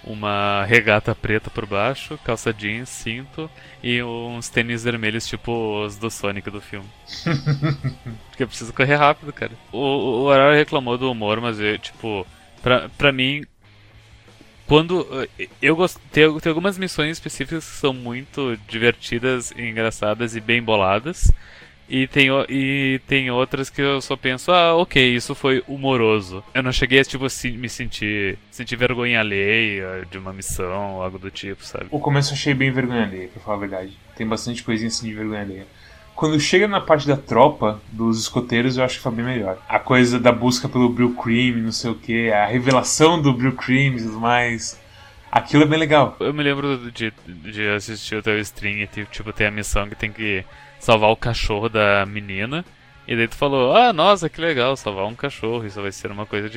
[0.03, 3.49] uma regata preta por baixo, calça jeans, cinto
[3.83, 6.87] e uns tênis vermelhos tipo os do Sonic do filme.
[8.29, 9.51] Porque eu preciso correr rápido, cara.
[9.71, 12.25] O, o Horário reclamou do humor, mas eu, tipo,
[12.61, 13.43] pra, pra mim,
[14.65, 15.05] quando
[15.61, 21.29] eu gosto tem, tem algumas missões específicas que são muito divertidas, engraçadas e bem boladas.
[21.89, 26.43] E tem, e tem outras que eu só penso, ah, ok, isso foi humoroso.
[26.53, 27.25] Eu não cheguei a, tipo,
[27.57, 31.87] me sentir, sentir vergonha alheia de uma missão, algo do tipo, sabe?
[31.89, 33.97] O começo eu achei bem vergonha alheia, pra falar a verdade.
[34.15, 35.67] Tem bastante coisinha assim de vergonha alheia.
[36.15, 39.57] Quando chega na parte da tropa, dos escoteiros, eu acho que foi bem melhor.
[39.67, 43.55] A coisa da busca pelo Brill Cream, não sei o que, a revelação do Brill
[43.55, 44.79] Cream e tudo mais.
[45.31, 46.15] Aquilo é bem legal.
[46.19, 49.95] Eu me lembro de, de assistir o teu stream e tipo, ter a missão que
[49.95, 50.43] tem que
[50.79, 52.65] salvar o cachorro da menina.
[53.07, 56.27] E daí tu falou, ah, nossa, que legal, salvar um cachorro, isso vai ser uma
[56.27, 56.47] coisa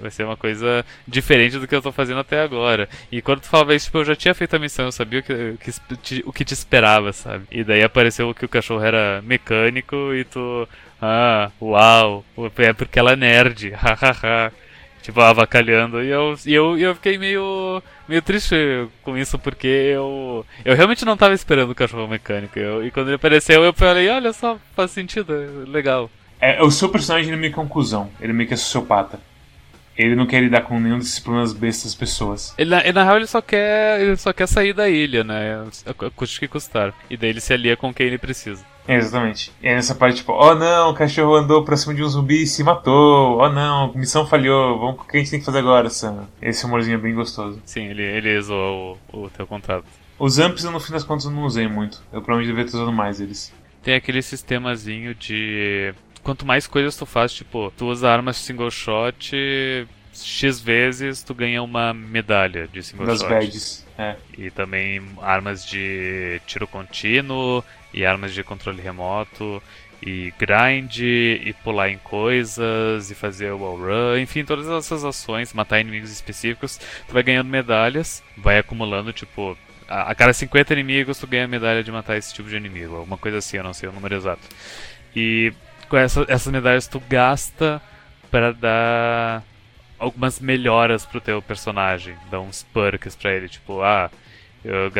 [0.00, 2.88] vai ser uma coisa diferente do que eu tô fazendo até agora.
[3.10, 5.22] E quando tu falava isso, tipo, eu já tinha feito a missão, eu sabia o
[5.24, 5.56] que,
[6.00, 7.46] que, o que te esperava, sabe?
[7.50, 10.68] E daí apareceu que o cachorro era mecânico e tu,
[11.02, 12.24] ah, uau,
[12.58, 14.52] é porque ela é nerd, hahaha
[15.06, 16.02] tipo, avacalhando.
[16.02, 18.56] E eu, e eu, eu fiquei meio, meio triste
[19.04, 22.58] com isso, porque eu, eu realmente não tava esperando o cachorro mecânico.
[22.58, 26.10] Eu, e quando ele apareceu, eu falei, olha só, faz sentido, é legal.
[26.40, 28.54] É, o seu personagem ele é meio que é um cuzão, ele é meio que
[28.54, 29.20] é sociopata.
[29.96, 32.54] Ele não quer lidar com nenhum desses problemas bestas das pessoas.
[32.58, 33.98] Ele, na, na real, ele só quer.
[33.98, 35.64] Ele só quer sair da ilha, né?
[36.14, 36.92] Custe que custar.
[37.08, 38.62] E daí ele se alia com quem ele precisa.
[38.88, 39.52] Exatamente.
[39.62, 42.42] E aí nessa parte, tipo, oh não, o cachorro andou pra cima de um zumbi
[42.42, 43.38] e se matou.
[43.38, 44.78] Oh não, missão falhou.
[44.78, 46.28] Vamos, o que a gente tem que fazer agora, Sam?
[46.40, 47.60] Esse humorzinho é bem gostoso.
[47.64, 49.86] Sim, ele, ele zoou o, o teu contrato.
[50.18, 52.02] Os amps, no fim das contas, eu não usei muito.
[52.12, 53.52] Eu provavelmente devia ter usado mais eles.
[53.82, 55.94] Tem aquele sistemazinho de.
[56.22, 59.32] Quanto mais coisas tu faz, tipo, tu usa armas single shot,
[60.12, 63.28] X vezes tu ganha uma medalha de single das shot.
[63.28, 64.16] Das badges, é.
[64.36, 69.62] E também armas de tiro contínuo e armas de controle remoto
[70.02, 75.80] e grind e pular em coisas e fazer wall run, enfim, todas essas ações, matar
[75.80, 76.78] inimigos específicos,
[77.08, 79.56] tu vai ganhando medalhas, vai acumulando tipo
[79.88, 82.96] a, a cada 50 inimigos tu ganha a medalha de matar esse tipo de inimigo,
[82.96, 84.42] alguma coisa assim, eu não sei o número exato.
[85.14, 85.52] E
[85.88, 87.80] com essa, essas medalhas tu gasta
[88.30, 89.42] para dar
[89.98, 94.10] algumas melhoras pro teu personagem, dá uns perks pra ele, tipo, ah,
[94.64, 94.90] eu,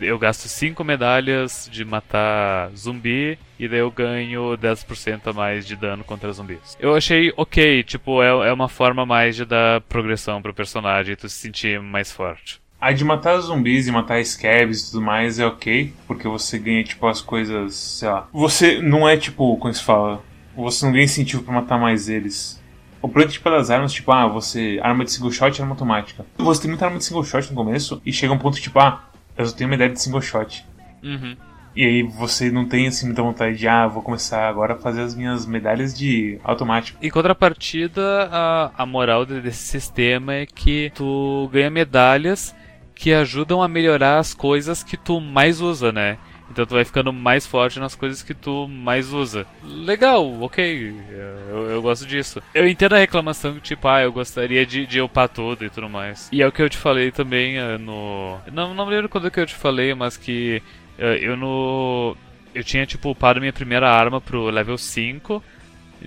[0.00, 5.76] eu gasto 5 medalhas de matar zumbi e daí eu ganho 10% a mais de
[5.76, 6.76] dano contra zumbis.
[6.80, 11.16] Eu achei ok, tipo, é, é uma forma mais de dar progressão pro personagem e
[11.16, 12.60] tu se sentir mais forte.
[12.80, 16.84] A de matar zumbis e matar scabs e tudo mais é ok, porque você ganha,
[16.84, 18.28] tipo, as coisas, sei lá.
[18.32, 20.22] Você não é, tipo, como se fala,
[20.56, 22.62] você não ganha incentivo para matar mais eles.
[23.00, 24.80] O protótipo das armas, tipo, ah, você.
[24.82, 26.26] Arma de single shot e arma automática.
[26.36, 29.04] Você tem muita arma de single shot no começo e chega um ponto tipo, ah,
[29.36, 30.64] eu só tenho uma ideia de single shot.
[31.02, 31.36] Uhum.
[31.76, 35.02] E aí você não tem assim muita vontade de, ah, vou começar agora a fazer
[35.02, 36.98] as minhas medalhas de automático.
[37.00, 42.52] Em contrapartida, a, a moral desse sistema é que tu ganha medalhas
[42.96, 46.18] que ajudam a melhorar as coisas que tu mais usa, né?
[46.50, 49.46] Então tu vai ficando mais forte nas coisas que tu mais usa.
[49.62, 50.94] Legal, ok.
[51.10, 52.42] Eu, eu gosto disso.
[52.54, 56.28] Eu entendo a reclamação tipo, ah, eu gostaria de, de upar tudo e tudo mais.
[56.32, 58.38] E é o que eu te falei também uh, no.
[58.52, 60.62] Não, não me lembro quando que eu te falei, mas que
[60.98, 62.16] eu no.
[62.54, 65.42] Eu tinha tipo upado minha primeira arma pro level 5,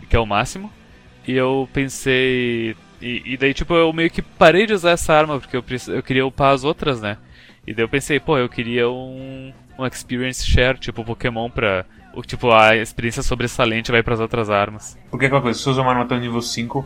[0.10, 0.72] que é o máximo.
[1.28, 2.76] E eu pensei.
[3.02, 6.04] E, e daí, tipo, eu meio que parei de usar essa arma, porque eu, eu
[6.04, 7.18] queria upar as outras, né?
[7.66, 11.86] E daí eu pensei, pô, eu queria um, um experience share, tipo Pokémon pra.
[12.26, 14.98] Tipo, a experiência sobressalente vai para as outras armas.
[15.10, 16.86] Porque é aquela coisa, se você usa uma arma até o nível 5,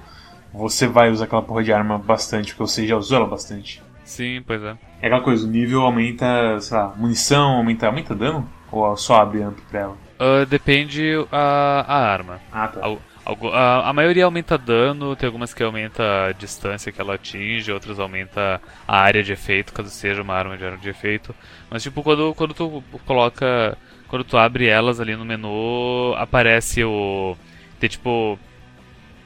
[0.54, 3.82] você vai usar aquela porra de arma bastante, porque você já usou ela bastante.
[4.04, 4.78] Sim, pois é.
[5.02, 8.48] É aquela coisa, o nível aumenta, sei lá, munição, aumenta, aumenta dano?
[8.72, 9.98] Ou só abre amp pra ela?
[10.20, 12.40] Uh, depende a, a arma.
[12.52, 12.86] Ah, tá.
[12.86, 17.72] A, a, a, maioria aumenta dano, tem algumas que aumenta a distância que ela atinge,
[17.72, 21.34] outras aumenta a área de efeito, caso seja uma arma de área de efeito.
[21.70, 23.78] Mas tipo, quando, quando tu coloca.
[24.08, 27.36] Quando tu abre elas ali no menu, aparece o.
[27.80, 28.38] Tem tipo.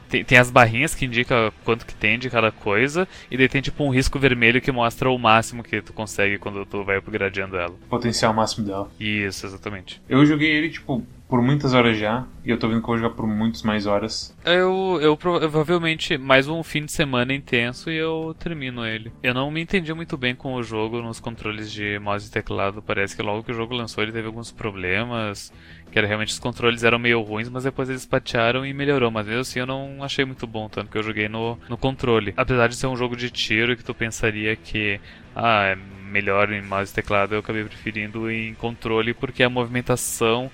[0.07, 3.62] Tem, tem as barrinhas que indicam quanto que tem de cada coisa, e daí tem
[3.62, 7.55] tipo um risco vermelho que mostra o máximo que tu consegue quando tu vai upgradeando
[7.57, 7.75] ela.
[7.88, 8.89] Potencial máximo dela.
[8.99, 10.01] Isso, exatamente.
[10.09, 12.97] Eu joguei ele, tipo, por muitas horas já, e eu tô vendo que eu vou
[12.97, 14.35] jogar por muitas mais horas.
[14.43, 19.11] Eu, eu provavelmente mais um fim de semana intenso e eu termino ele.
[19.21, 22.81] Eu não me entendi muito bem com o jogo nos controles de mouse e teclado.
[22.81, 25.53] Parece que logo que o jogo lançou ele teve alguns problemas.
[25.91, 29.11] Que era, realmente os controles eram meio ruins, mas depois eles patearam e melhorou.
[29.11, 32.33] Mas mesmo assim eu não achei muito bom, tanto que eu joguei no, no controle.
[32.35, 34.99] Apesar de ser um jogo de tiro que tu pensaria que
[35.35, 35.77] ah, é
[36.09, 40.49] melhor em mouse e teclado, eu acabei preferindo em controle porque a movimentação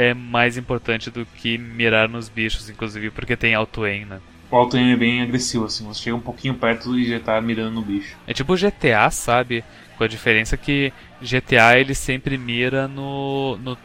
[0.00, 4.18] é mais importante do que mirar nos bichos, inclusive porque tem auto-aim, né?
[4.50, 7.74] O auto-aim é bem agressivo, assim, você chega um pouquinho perto e já tá mirando
[7.74, 8.16] no bicho.
[8.26, 9.62] É tipo GTA, sabe?
[9.98, 13.76] Com a diferença que GTA ele sempre mira no, no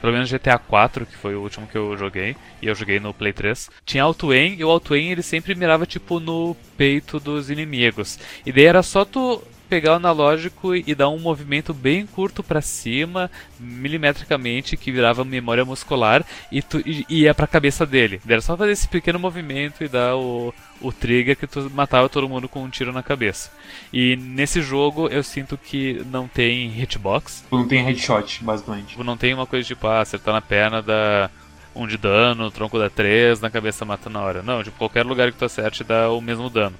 [0.00, 3.12] pelo menos GTA 4, que foi o último que eu joguei, e eu joguei no
[3.12, 8.18] Play 3, tinha auto-aim, e o auto-aim ele sempre mirava tipo no peito dos inimigos.
[8.46, 9.42] E daí era só tu
[9.74, 15.64] pegar o analógico e dar um movimento bem curto para cima, milimetricamente, que virava memória
[15.64, 18.20] muscular e, tu, e, e ia pra cabeça dele.
[18.24, 22.28] Era só fazer esse pequeno movimento e dar o, o trigger que tu matava todo
[22.28, 23.50] mundo com um tiro na cabeça.
[23.92, 27.44] E nesse jogo eu sinto que não tem hitbox.
[27.50, 28.96] Não tem headshot, basicamente.
[29.02, 31.28] Não tem uma coisa tipo, ah, acertar na perna da
[31.74, 34.40] um de dano, tronco dá 3, na cabeça mata na hora.
[34.40, 36.76] Não, tipo, qualquer lugar que tu acerte dá o mesmo dano.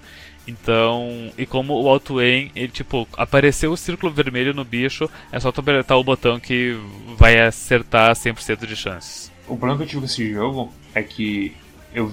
[0.46, 5.40] Então, e como o auto aim, ele tipo, apareceu o círculo vermelho no bicho, é
[5.40, 6.78] só tu apertar o botão que
[7.16, 9.33] vai acertar 100% de chances.
[9.48, 11.57] O problema que eu tive com esse jogo é que
[11.94, 12.11] eu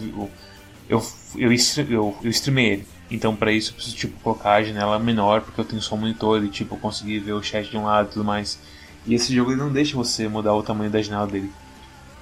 [0.90, 1.02] eu
[1.36, 2.88] eu, eu, eu, streamei ele.
[3.10, 6.00] Então, para isso eu preciso tipo colocar a janela menor, porque eu tenho só um
[6.00, 8.60] monitor e tipo conseguir ver o chat de um lado e tudo mais.
[9.06, 11.52] E esse jogo ele não deixa você mudar o tamanho da janela dele.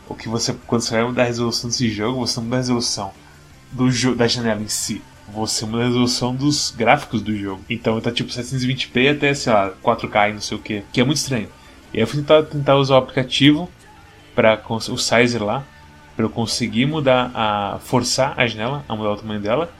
[0.07, 3.11] O que você quando você vai mudar a resolução desse jogo, você muda a resolução
[3.71, 5.01] do da janela em si
[5.33, 7.63] você muda a resolução dos gráficos do jogo.
[7.69, 11.03] Então tá tipo 720p até, sei lá, 4K e não sei o que, que é
[11.03, 11.47] muito estranho.
[11.93, 13.69] E aí eu fui tentar, tentar usar o aplicativo
[14.35, 15.63] para o sizer lá,
[16.15, 19.71] para eu conseguir mudar a forçar a janela a mudar o tamanho dela.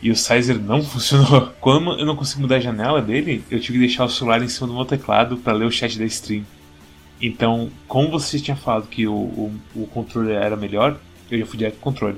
[0.00, 1.52] E o sizer não funcionou.
[1.60, 4.48] Quando eu não consegui mudar a janela dele, eu tive que deixar o celular em
[4.48, 6.44] cima do meu teclado para ler o chat da stream.
[7.20, 10.96] Então, como você tinha falado que o, o, o controle era melhor,
[11.30, 12.16] eu já fui direto pro controle.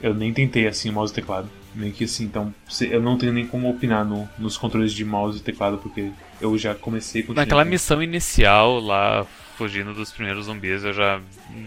[0.00, 1.48] Eu nem tentei assim o mouse e teclado.
[1.74, 5.38] Nem que assim, então eu não tenho nem como opinar no, nos controles de mouse
[5.38, 7.32] e teclado, porque eu já comecei com.
[7.32, 11.20] Naquela missão inicial lá, fugindo dos primeiros zumbis, eu já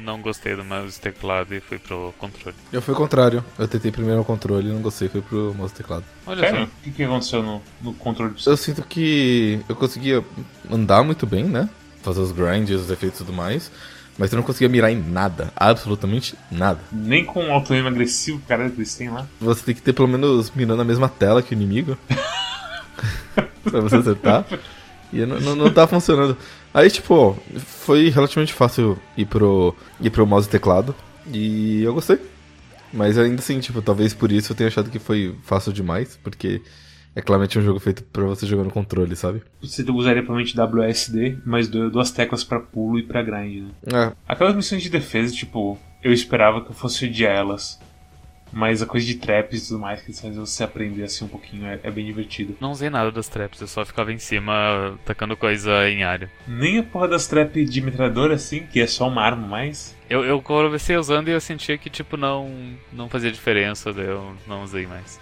[0.03, 2.55] não gostei do mouse e teclado e fui pro controle.
[2.71, 3.45] Eu fui o contrário.
[3.57, 6.03] Eu tentei primeiro o controle e não gostei, fui pro mouse e teclado.
[6.25, 6.63] Olha só.
[6.63, 8.33] O que, que aconteceu no, no controle?
[8.45, 10.23] Eu sinto que eu conseguia
[10.71, 11.69] andar muito bem, né?
[12.01, 13.71] Fazer os grinds, os efeitos e tudo mais.
[14.17, 15.51] Mas eu não conseguia mirar em nada.
[15.55, 16.79] Absolutamente nada.
[16.91, 19.27] Nem com o auto agressivo, cara, que eles têm lá.
[19.41, 21.97] Você tem que ter pelo menos mirando na mesma tela que o inimigo.
[23.63, 24.45] pra você acertar.
[25.11, 26.37] E não, não, não tá funcionando.
[26.73, 30.95] Aí, tipo, foi relativamente fácil ir pro, ir pro mouse e teclado.
[31.31, 32.19] E eu gostei.
[32.91, 36.61] Mas ainda assim, tipo, talvez por isso eu tenha achado que foi fácil demais, porque
[37.15, 39.43] é claramente um jogo feito para você jogar no controle, sabe?
[39.61, 44.07] Você usaria provavelmente WSD, mas duas teclas para pulo e para grind, né?
[44.07, 44.11] É.
[44.27, 47.79] Aquelas missões de defesa, tipo, eu esperava que eu fosse odiar elas.
[48.55, 51.27] Mas a coisa de traps e tudo mais que eles fazem você aprender assim um
[51.27, 52.55] pouquinho é, é, bem divertido.
[52.61, 56.29] Não usei nada das traps, eu só ficava em cima tacando coisa em área.
[56.47, 59.97] Nem a porra das traps de metralhadora assim, que é só uma arma mais.
[60.07, 64.35] Eu, eu comecei usando e eu sentia que tipo não, não fazia diferença, daí eu
[64.47, 65.19] não usei mais.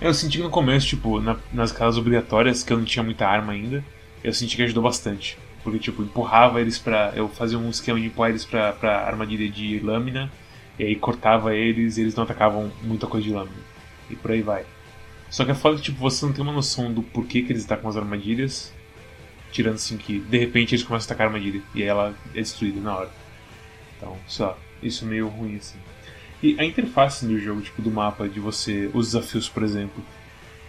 [0.00, 3.26] Eu senti que no começo, tipo, na, nas casas obrigatórias, que eu não tinha muita
[3.26, 3.84] arma ainda,
[4.22, 5.38] eu senti que ajudou bastante.
[5.62, 7.12] Porque, tipo, empurrava eles pra.
[7.14, 10.30] Eu fazia um esquema de empurrar eles pra, pra armadilha de lâmina,
[10.78, 13.62] e aí cortava eles e eles não atacavam muita coisa de lâmina.
[14.10, 14.64] E por aí vai.
[15.30, 17.64] Só que é foda que, tipo, você não tem uma noção do porquê que eles
[17.64, 18.72] atacam as armadilhas,
[19.52, 22.40] tirando assim que de repente eles começam a atacar a armadilha, e aí ela é
[22.40, 23.10] destruída na hora.
[23.96, 25.78] Então, só, isso é meio ruim assim.
[26.42, 28.90] E a interface do jogo, tipo, do mapa, de você.
[28.92, 30.02] Os desafios, por exemplo.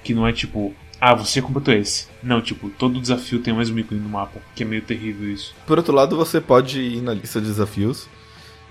[0.04, 2.08] Que não é tipo, ah, você completou esse.
[2.22, 5.54] Não, tipo, todo desafio tem o mesmo ícone no mapa, que é meio terrível isso.
[5.68, 8.08] Por outro lado, você pode ir na lista de desafios,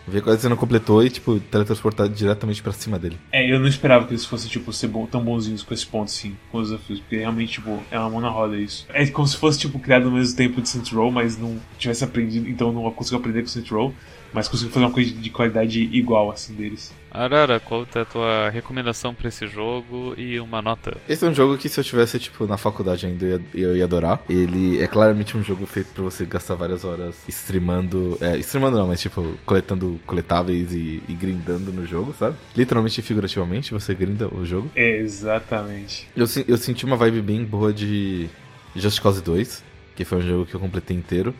[0.08, 3.18] ver quais você não completou e, tipo, teletransportar diretamente para cima dele.
[3.30, 6.08] É, eu não esperava que eles fossem, tipo, ser bom, tão bonzinhos com esse ponto,
[6.08, 8.86] assim, com os desafios, porque realmente, tipo, é uma mão na roda isso.
[8.94, 12.02] É como se fosse, tipo, criado no mesmo tempo de Saints Row, mas não tivesse
[12.02, 13.94] aprendido, então não conseguiu aprender com Saints Row
[14.32, 16.92] mas consigo fazer uma coisa de qualidade igual assim deles.
[17.10, 20.96] Arara, qual é a tua recomendação para esse jogo e uma nota?
[21.06, 23.76] Esse é um jogo que se eu tivesse tipo na faculdade ainda eu ia, eu
[23.76, 24.22] ia adorar.
[24.28, 28.88] Ele é claramente um jogo feito para você gastar várias horas streamando, é, streamando não,
[28.88, 32.36] mas tipo coletando coletáveis e, e grindando no jogo, sabe?
[32.56, 34.70] Literalmente e figurativamente você grinda o jogo.
[34.74, 36.08] Exatamente.
[36.16, 38.30] Eu, eu senti uma vibe bem boa de
[38.74, 39.62] Just Cause 2,
[39.94, 41.34] que foi um jogo que eu completei inteiro.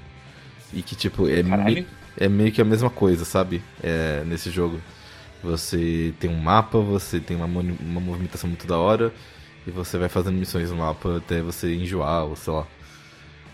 [0.74, 1.42] E que, tipo, é.
[1.42, 1.86] Caralho.
[2.16, 3.62] É meio que a mesma coisa, sabe?
[3.82, 4.80] É, nesse jogo.
[5.42, 9.12] Você tem um mapa, você tem uma, uma movimentação muito da hora,
[9.66, 12.66] e você vai fazendo missões no mapa até você enjoar, ou sei lá.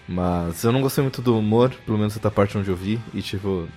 [0.06, 3.22] Mas eu não gostei muito do humor, pelo menos essa parte onde eu vi, e
[3.22, 3.68] tipo,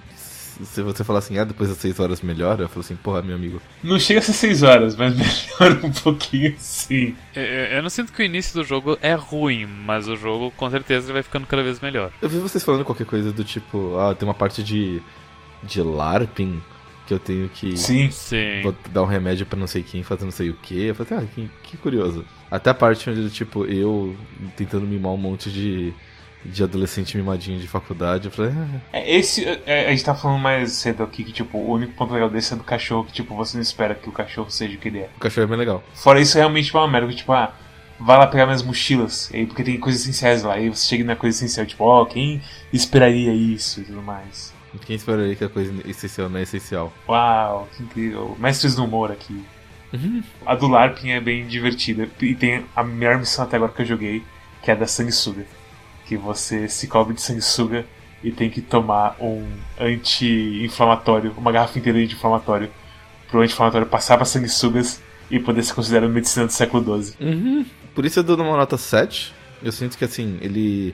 [0.64, 3.36] se você falar assim, ah, depois das 6 horas melhora, eu falo assim, porra, meu
[3.36, 3.62] amigo.
[3.84, 7.16] Não chega a ser 6 horas, mas melhora um pouquinho sim.
[7.36, 10.70] Eu, eu, não sinto que o início do jogo é ruim, mas o jogo com
[10.70, 12.12] certeza vai ficando cada vez melhor.
[12.22, 15.02] Eu vi vocês falando qualquer coisa do tipo, ah, tem uma parte de.
[15.64, 16.62] de LARPing
[17.08, 18.10] que eu tenho que sim.
[18.10, 18.62] Sim.
[18.92, 20.86] dar um remédio para não sei quem, fazer não sei o que.
[20.86, 22.26] Eu falei, ah, que, que curioso.
[22.50, 24.16] Até a parte onde, tipo, eu
[24.56, 25.94] tentando mimar um monte de
[26.44, 28.26] de adolescente mimadinho de faculdade.
[28.26, 28.82] Eu falei, ah.
[28.94, 29.46] É, esse.
[29.66, 32.54] É, a gente tá falando mais cedo aqui que, tipo, o único ponto legal desse
[32.54, 35.00] é do cachorro, que, tipo, você não espera que o cachorro seja o que ele
[35.00, 35.10] é.
[35.16, 35.84] O cachorro é bem legal.
[35.94, 37.54] Fora isso, é realmente uma merda, tipo, ah,
[38.00, 41.16] vai lá pegar minhas mochilas, aí, porque tem coisas essenciais lá, aí você chega na
[41.16, 42.42] coisa essencial, tipo, ó, oh, quem
[42.74, 44.54] esperaria isso e tudo mais.
[44.86, 46.94] Quem esperaria que a coisa essencial não é essencial?
[47.08, 48.38] Uau, que incrível.
[48.40, 49.44] Mestres do humor aqui.
[49.92, 50.24] Uhum.
[50.46, 52.08] A do LARPing é bem divertida.
[52.22, 54.24] E tem a melhor missão até agora que eu joguei,
[54.62, 55.46] que é a da sanguessuga
[56.12, 57.86] que você se cobre de sanguessuga
[58.22, 59.48] e tem que tomar um
[59.80, 62.70] anti-inflamatório, uma garrafa inteira de anti-inflamatório,
[63.30, 67.16] pro anti-inflamatório passar para sanguessugas e poder ser considerado medicina do século XII.
[67.22, 67.66] Uhum.
[67.96, 69.34] Por isso eu dou uma nota 7.
[69.64, 70.94] Eu sinto que assim, ele.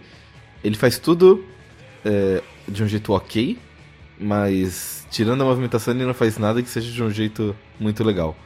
[0.63, 1.43] Ele faz tudo
[2.05, 3.57] é, de um jeito ok,
[4.19, 8.37] mas tirando a movimentação ele não faz nada que seja de um jeito muito legal.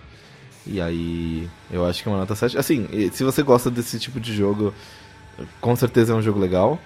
[0.65, 2.57] E aí, eu acho que é uma nota 7.
[2.57, 4.73] Assim, se você gosta desse tipo de jogo,
[5.59, 6.79] com certeza é um jogo legal,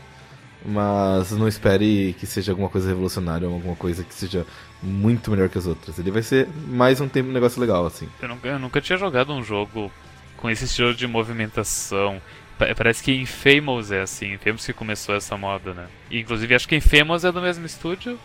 [0.66, 4.46] mas não espere que seja alguma coisa revolucionária ou alguma coisa que seja
[4.82, 6.00] muito melhor que as outras.
[6.00, 8.08] Ele vai ser mais um tempo um negócio legal, assim.
[8.22, 9.92] Eu nunca, eu nunca tinha jogado um jogo
[10.38, 12.22] com esse estilo de movimentação.
[12.58, 15.88] Parece que Infamous é assim, Infamous que começou essa moda, né?
[16.10, 18.18] E, inclusive acho que Infamous é do mesmo estúdio.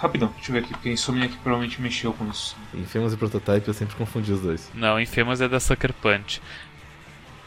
[0.00, 2.56] Rapidão, deixa eu ver aqui, porque Insomniac provavelmente mexeu com isso.
[2.72, 4.70] Infamous e Prototype eu sempre confundi os dois.
[4.74, 6.40] Não, Infamous é da Sucker Punch.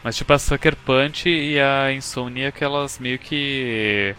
[0.03, 4.15] Mas tipo a Sucker Punch e a Insomniac, elas meio que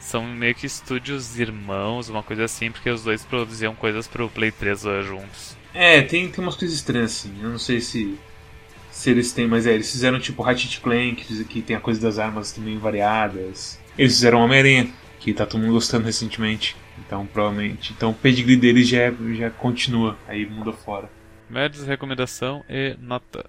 [0.00, 4.50] são meio que estúdios irmãos, uma coisa assim, porque os dois produziam coisas pro Play
[4.50, 5.56] 3 juntos.
[5.74, 7.32] É, tem, tem umas coisas estranhas assim.
[7.40, 8.18] Eu não sei se
[8.90, 12.18] se eles têm, mas é, eles fizeram tipo Ratchet Clank, que tem a coisa das
[12.18, 13.78] armas também variadas.
[13.96, 16.76] Eles fizeram Homem-Aranha, que tá todo mundo gostando recentemente.
[16.98, 17.92] Então, provavelmente.
[17.92, 21.08] Então, o pedigree deles já, já continua aí mundo fora.
[21.48, 23.48] Médios, recomendação e nota.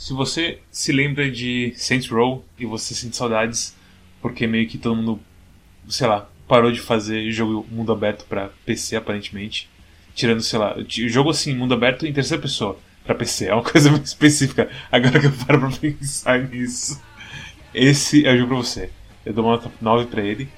[0.00, 3.76] Se você se lembra de Saints Row e você sente saudades,
[4.22, 5.20] porque meio que todo mundo,
[5.90, 9.68] sei lá, parou de fazer jogo mundo aberto para PC aparentemente,
[10.14, 13.90] tirando, sei lá, jogo assim, mundo aberto em terceira pessoa para PC, é uma coisa
[13.90, 14.70] muito específica.
[14.90, 16.98] Agora que eu paro pra pensar nisso.
[17.74, 18.90] Esse é o jogo pra você.
[19.26, 20.48] Eu dou uma nota 9 pra ele.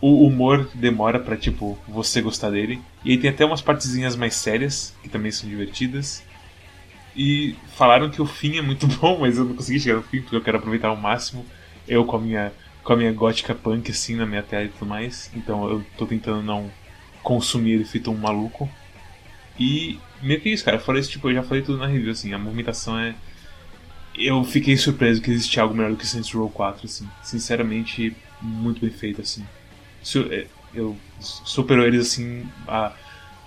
[0.00, 2.80] O humor demora pra, tipo, você gostar dele.
[3.04, 6.22] E aí tem até umas partezinhas mais sérias, que também são divertidas.
[7.18, 10.22] E falaram que o fim é muito bom, mas eu não consegui chegar no fim
[10.22, 11.44] porque eu quero aproveitar ao máximo.
[11.86, 12.52] Eu com a minha
[12.84, 15.28] com a minha gótica punk assim na minha tela e tudo mais.
[15.34, 16.70] Então eu tô tentando não
[17.20, 18.70] consumir ele feito um maluco.
[19.58, 20.78] E meio que isso, cara.
[20.78, 23.14] Fora isso, tipo, eu já falei tudo na review, assim, a movimentação é.
[24.14, 27.08] Eu fiquei surpreso que existia algo melhor do que Saints Row 4, assim.
[27.22, 29.44] Sinceramente, muito bem feito, assim.
[30.30, 32.92] É, eu superou eles, assim, a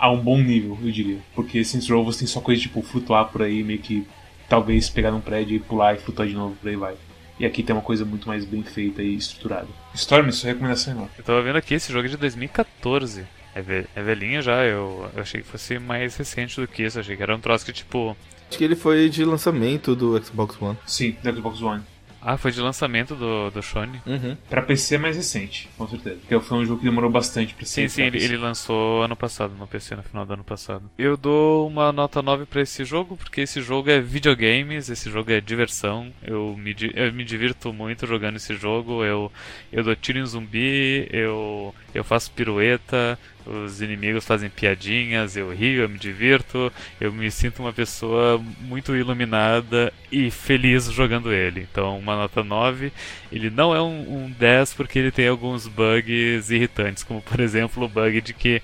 [0.02, 1.20] a um bom nível, eu diria.
[1.36, 4.08] Porque Saints Row você tem só coisa tipo flutuar por aí, meio que
[4.49, 6.95] talvez pegar num prédio e pular e flutuar de novo, por aí vai.
[7.39, 9.68] E aqui tem uma coisa muito mais bem feita e estruturada.
[9.93, 11.10] Storm, sua recomendação é não.
[11.16, 13.26] Eu tava vendo aqui, esse jogo é de 2014.
[13.54, 16.99] É, ve é velhinho já, eu, eu achei que fosse mais recente do que isso.
[16.99, 18.18] Achei que era um troço que tipo.
[18.49, 20.78] Acho que ele foi de lançamento do Xbox One.
[20.86, 21.84] Sim, do Xbox One.
[22.22, 23.99] Ah, foi de lançamento do, do Shone?
[24.05, 24.38] Uhum.
[24.49, 26.17] Pra PC é mais recente, com certeza.
[26.17, 27.89] Porque foi um jogo que demorou bastante pra ser.
[27.89, 30.89] Sim, sim, ele, ele, lançou ano passado, no PC, no final do ano passado.
[30.97, 35.32] Eu dou uma nota 9 pra esse jogo, porque esse jogo é videogames, esse jogo
[35.32, 36.11] é diversão.
[36.22, 39.03] Eu me, eu me divirto muito jogando esse jogo.
[39.03, 39.32] Eu,
[39.72, 45.83] eu dou tiro em zumbi, eu, eu faço pirueta, os inimigos fazem piadinhas, eu rio,
[45.83, 51.67] eu me divirto, eu me sinto uma pessoa muito iluminada e feliz jogando ele.
[51.71, 52.91] Então, uma nota 9.
[53.31, 57.83] Ele não é um, um 10 porque ele tem alguns bugs irritantes, como por exemplo
[57.85, 58.61] o bug de que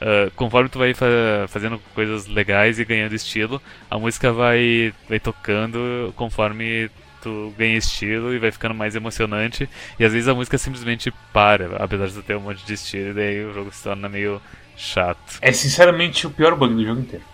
[0.00, 1.04] Uh, conforme tu vai fa
[1.48, 3.60] fazendo coisas legais e ganhando estilo,
[3.90, 6.90] a música vai, vai tocando conforme
[7.20, 9.68] tu ganha estilo e vai ficando mais emocionante.
[9.98, 13.10] E às vezes a música simplesmente para, apesar de tu ter um monte de estilo,
[13.10, 14.40] e daí o jogo se torna meio
[14.76, 15.38] chato.
[15.40, 17.24] É sinceramente o pior bug do jogo inteiro.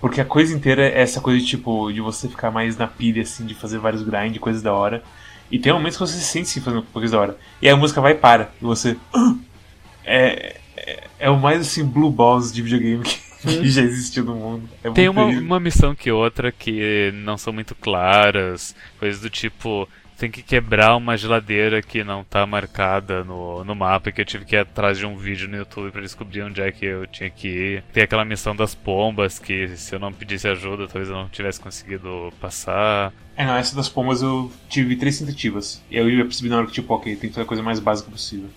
[0.00, 3.22] Porque a coisa inteira é essa coisa de, tipo, de você ficar mais na pilha,
[3.22, 5.02] assim, de fazer vários grind, coisas da hora.
[5.50, 7.38] E tem momentos que você se sente assim fazendo coisas da hora.
[7.60, 8.50] E aí a música vai e para.
[8.60, 8.96] E você.
[10.02, 14.34] É, é, é o mais assim, blue balls de videogame que, que já existiu no
[14.34, 14.68] mundo.
[14.82, 15.44] É Tem uma, terrível.
[15.46, 19.88] uma missão que outra que não são muito claras, coisas do tipo.
[20.18, 24.44] Tem que quebrar uma geladeira que não tá marcada no, no mapa, que eu tive
[24.44, 27.30] que ir atrás de um vídeo no YouTube pra descobrir onde é que eu tinha
[27.30, 27.84] que ir.
[27.90, 31.58] Tem aquela missão das pombas, que se eu não pedisse ajuda, talvez eu não tivesse
[31.58, 33.14] conseguido passar.
[33.34, 35.82] É, não, essa das pombas eu tive três tentativas.
[35.90, 38.10] E eu percebi na hora que, tipo, ok, tem que fazer a coisa mais básica
[38.10, 38.50] possível.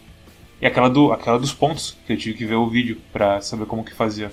[0.62, 3.66] E aquela, do, aquela dos pontos, que eu tive que ver o vídeo pra saber
[3.68, 4.30] como que fazia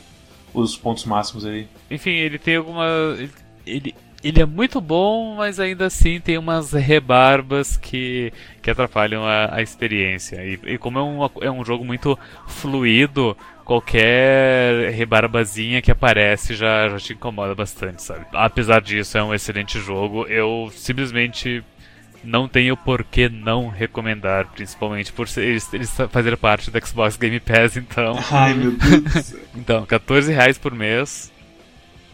[0.52, 1.68] os pontos máximos ali.
[1.90, 2.86] Enfim, ele tem alguma.
[3.16, 3.30] Ele,
[3.66, 9.56] ele, ele é muito bom, mas ainda assim tem umas rebarbas que, que atrapalham a,
[9.56, 10.44] a experiência.
[10.44, 16.88] E, e como é um, é um jogo muito fluido, qualquer rebarbazinha que aparece já,
[16.88, 18.26] já te incomoda bastante, sabe?
[18.32, 20.26] Apesar disso, é um excelente jogo.
[20.26, 21.64] Eu simplesmente
[22.22, 27.16] não tenho por que não recomendar, principalmente por ser, eles, eles fazerem parte do Xbox
[27.16, 28.18] Game Pass, então.
[28.30, 29.34] Ai, meu Deus.
[29.54, 31.32] Então, 14 reais por mês,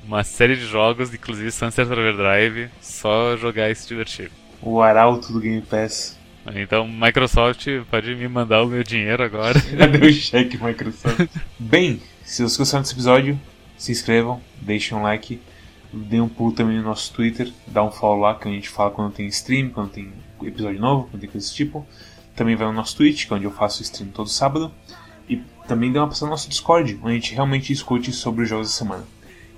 [0.07, 4.31] uma série de jogos, inclusive Sunset Overdrive, só jogar e se divertir.
[4.63, 6.17] O arauto do Game Pass.
[6.55, 9.61] Então, Microsoft pode me mandar o meu dinheiro agora.
[9.77, 11.29] Cadê o cheque, Microsoft?
[11.59, 13.41] Bem, se vocês gostaram desse episódio,
[13.77, 15.41] se inscrevam, deixem um like,
[15.93, 18.91] deem um pulo também no nosso Twitter, dá um follow lá que a gente fala
[18.91, 20.13] quando tem stream, quando tem
[20.43, 21.87] episódio novo, quando tem coisa desse tipo.
[22.35, 24.71] Também vai no nosso Twitch, que é onde eu faço stream todo sábado.
[25.29, 28.49] E também dê uma passada no nosso Discord, onde a gente realmente discute sobre os
[28.49, 29.05] jogos da semana.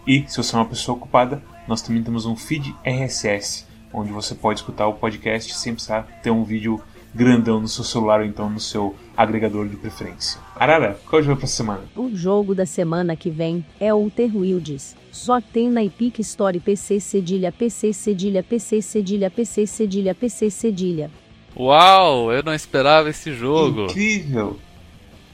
[0.06, 4.34] E, se você é uma pessoa ocupada, nós também temos um feed RSS, onde você
[4.34, 6.80] pode escutar o podcast sem precisar ter um vídeo
[7.14, 10.40] grandão no seu celular ou então no seu agregador de preferência.
[10.58, 11.80] Arara, qual é o jogo pra semana?
[11.96, 14.96] O jogo da semana que vem é o Outer Wilds.
[15.12, 21.10] Só tem na Epic Store PC cedilha PC cedilha PC cedilha PC cedilha PC cedilha.
[21.56, 23.84] Uau, eu não esperava esse jogo.
[23.84, 24.58] Incrível!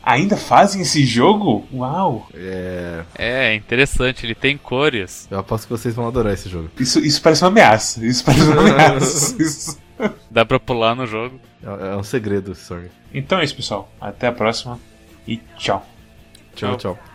[0.03, 1.67] Ainda fazem esse jogo?
[1.73, 2.29] Uau!
[2.35, 3.03] É.
[3.17, 5.27] É, interessante, ele tem cores.
[5.31, 6.69] Eu aposto que vocês vão adorar esse jogo.
[6.79, 8.05] Isso, isso parece uma ameaça.
[8.07, 9.37] Isso parece uma ameaça.
[9.43, 9.79] Isso-
[10.31, 11.41] Dá pra pular no jogo.
[11.63, 12.91] É, é um segredo, sorry.
[13.15, 13.91] Então é isso, pessoal.
[14.01, 14.79] Até a próxima
[15.27, 15.85] e tchau.
[16.55, 16.95] Tchau, Tchau.
[16.95, 17.14] tchau.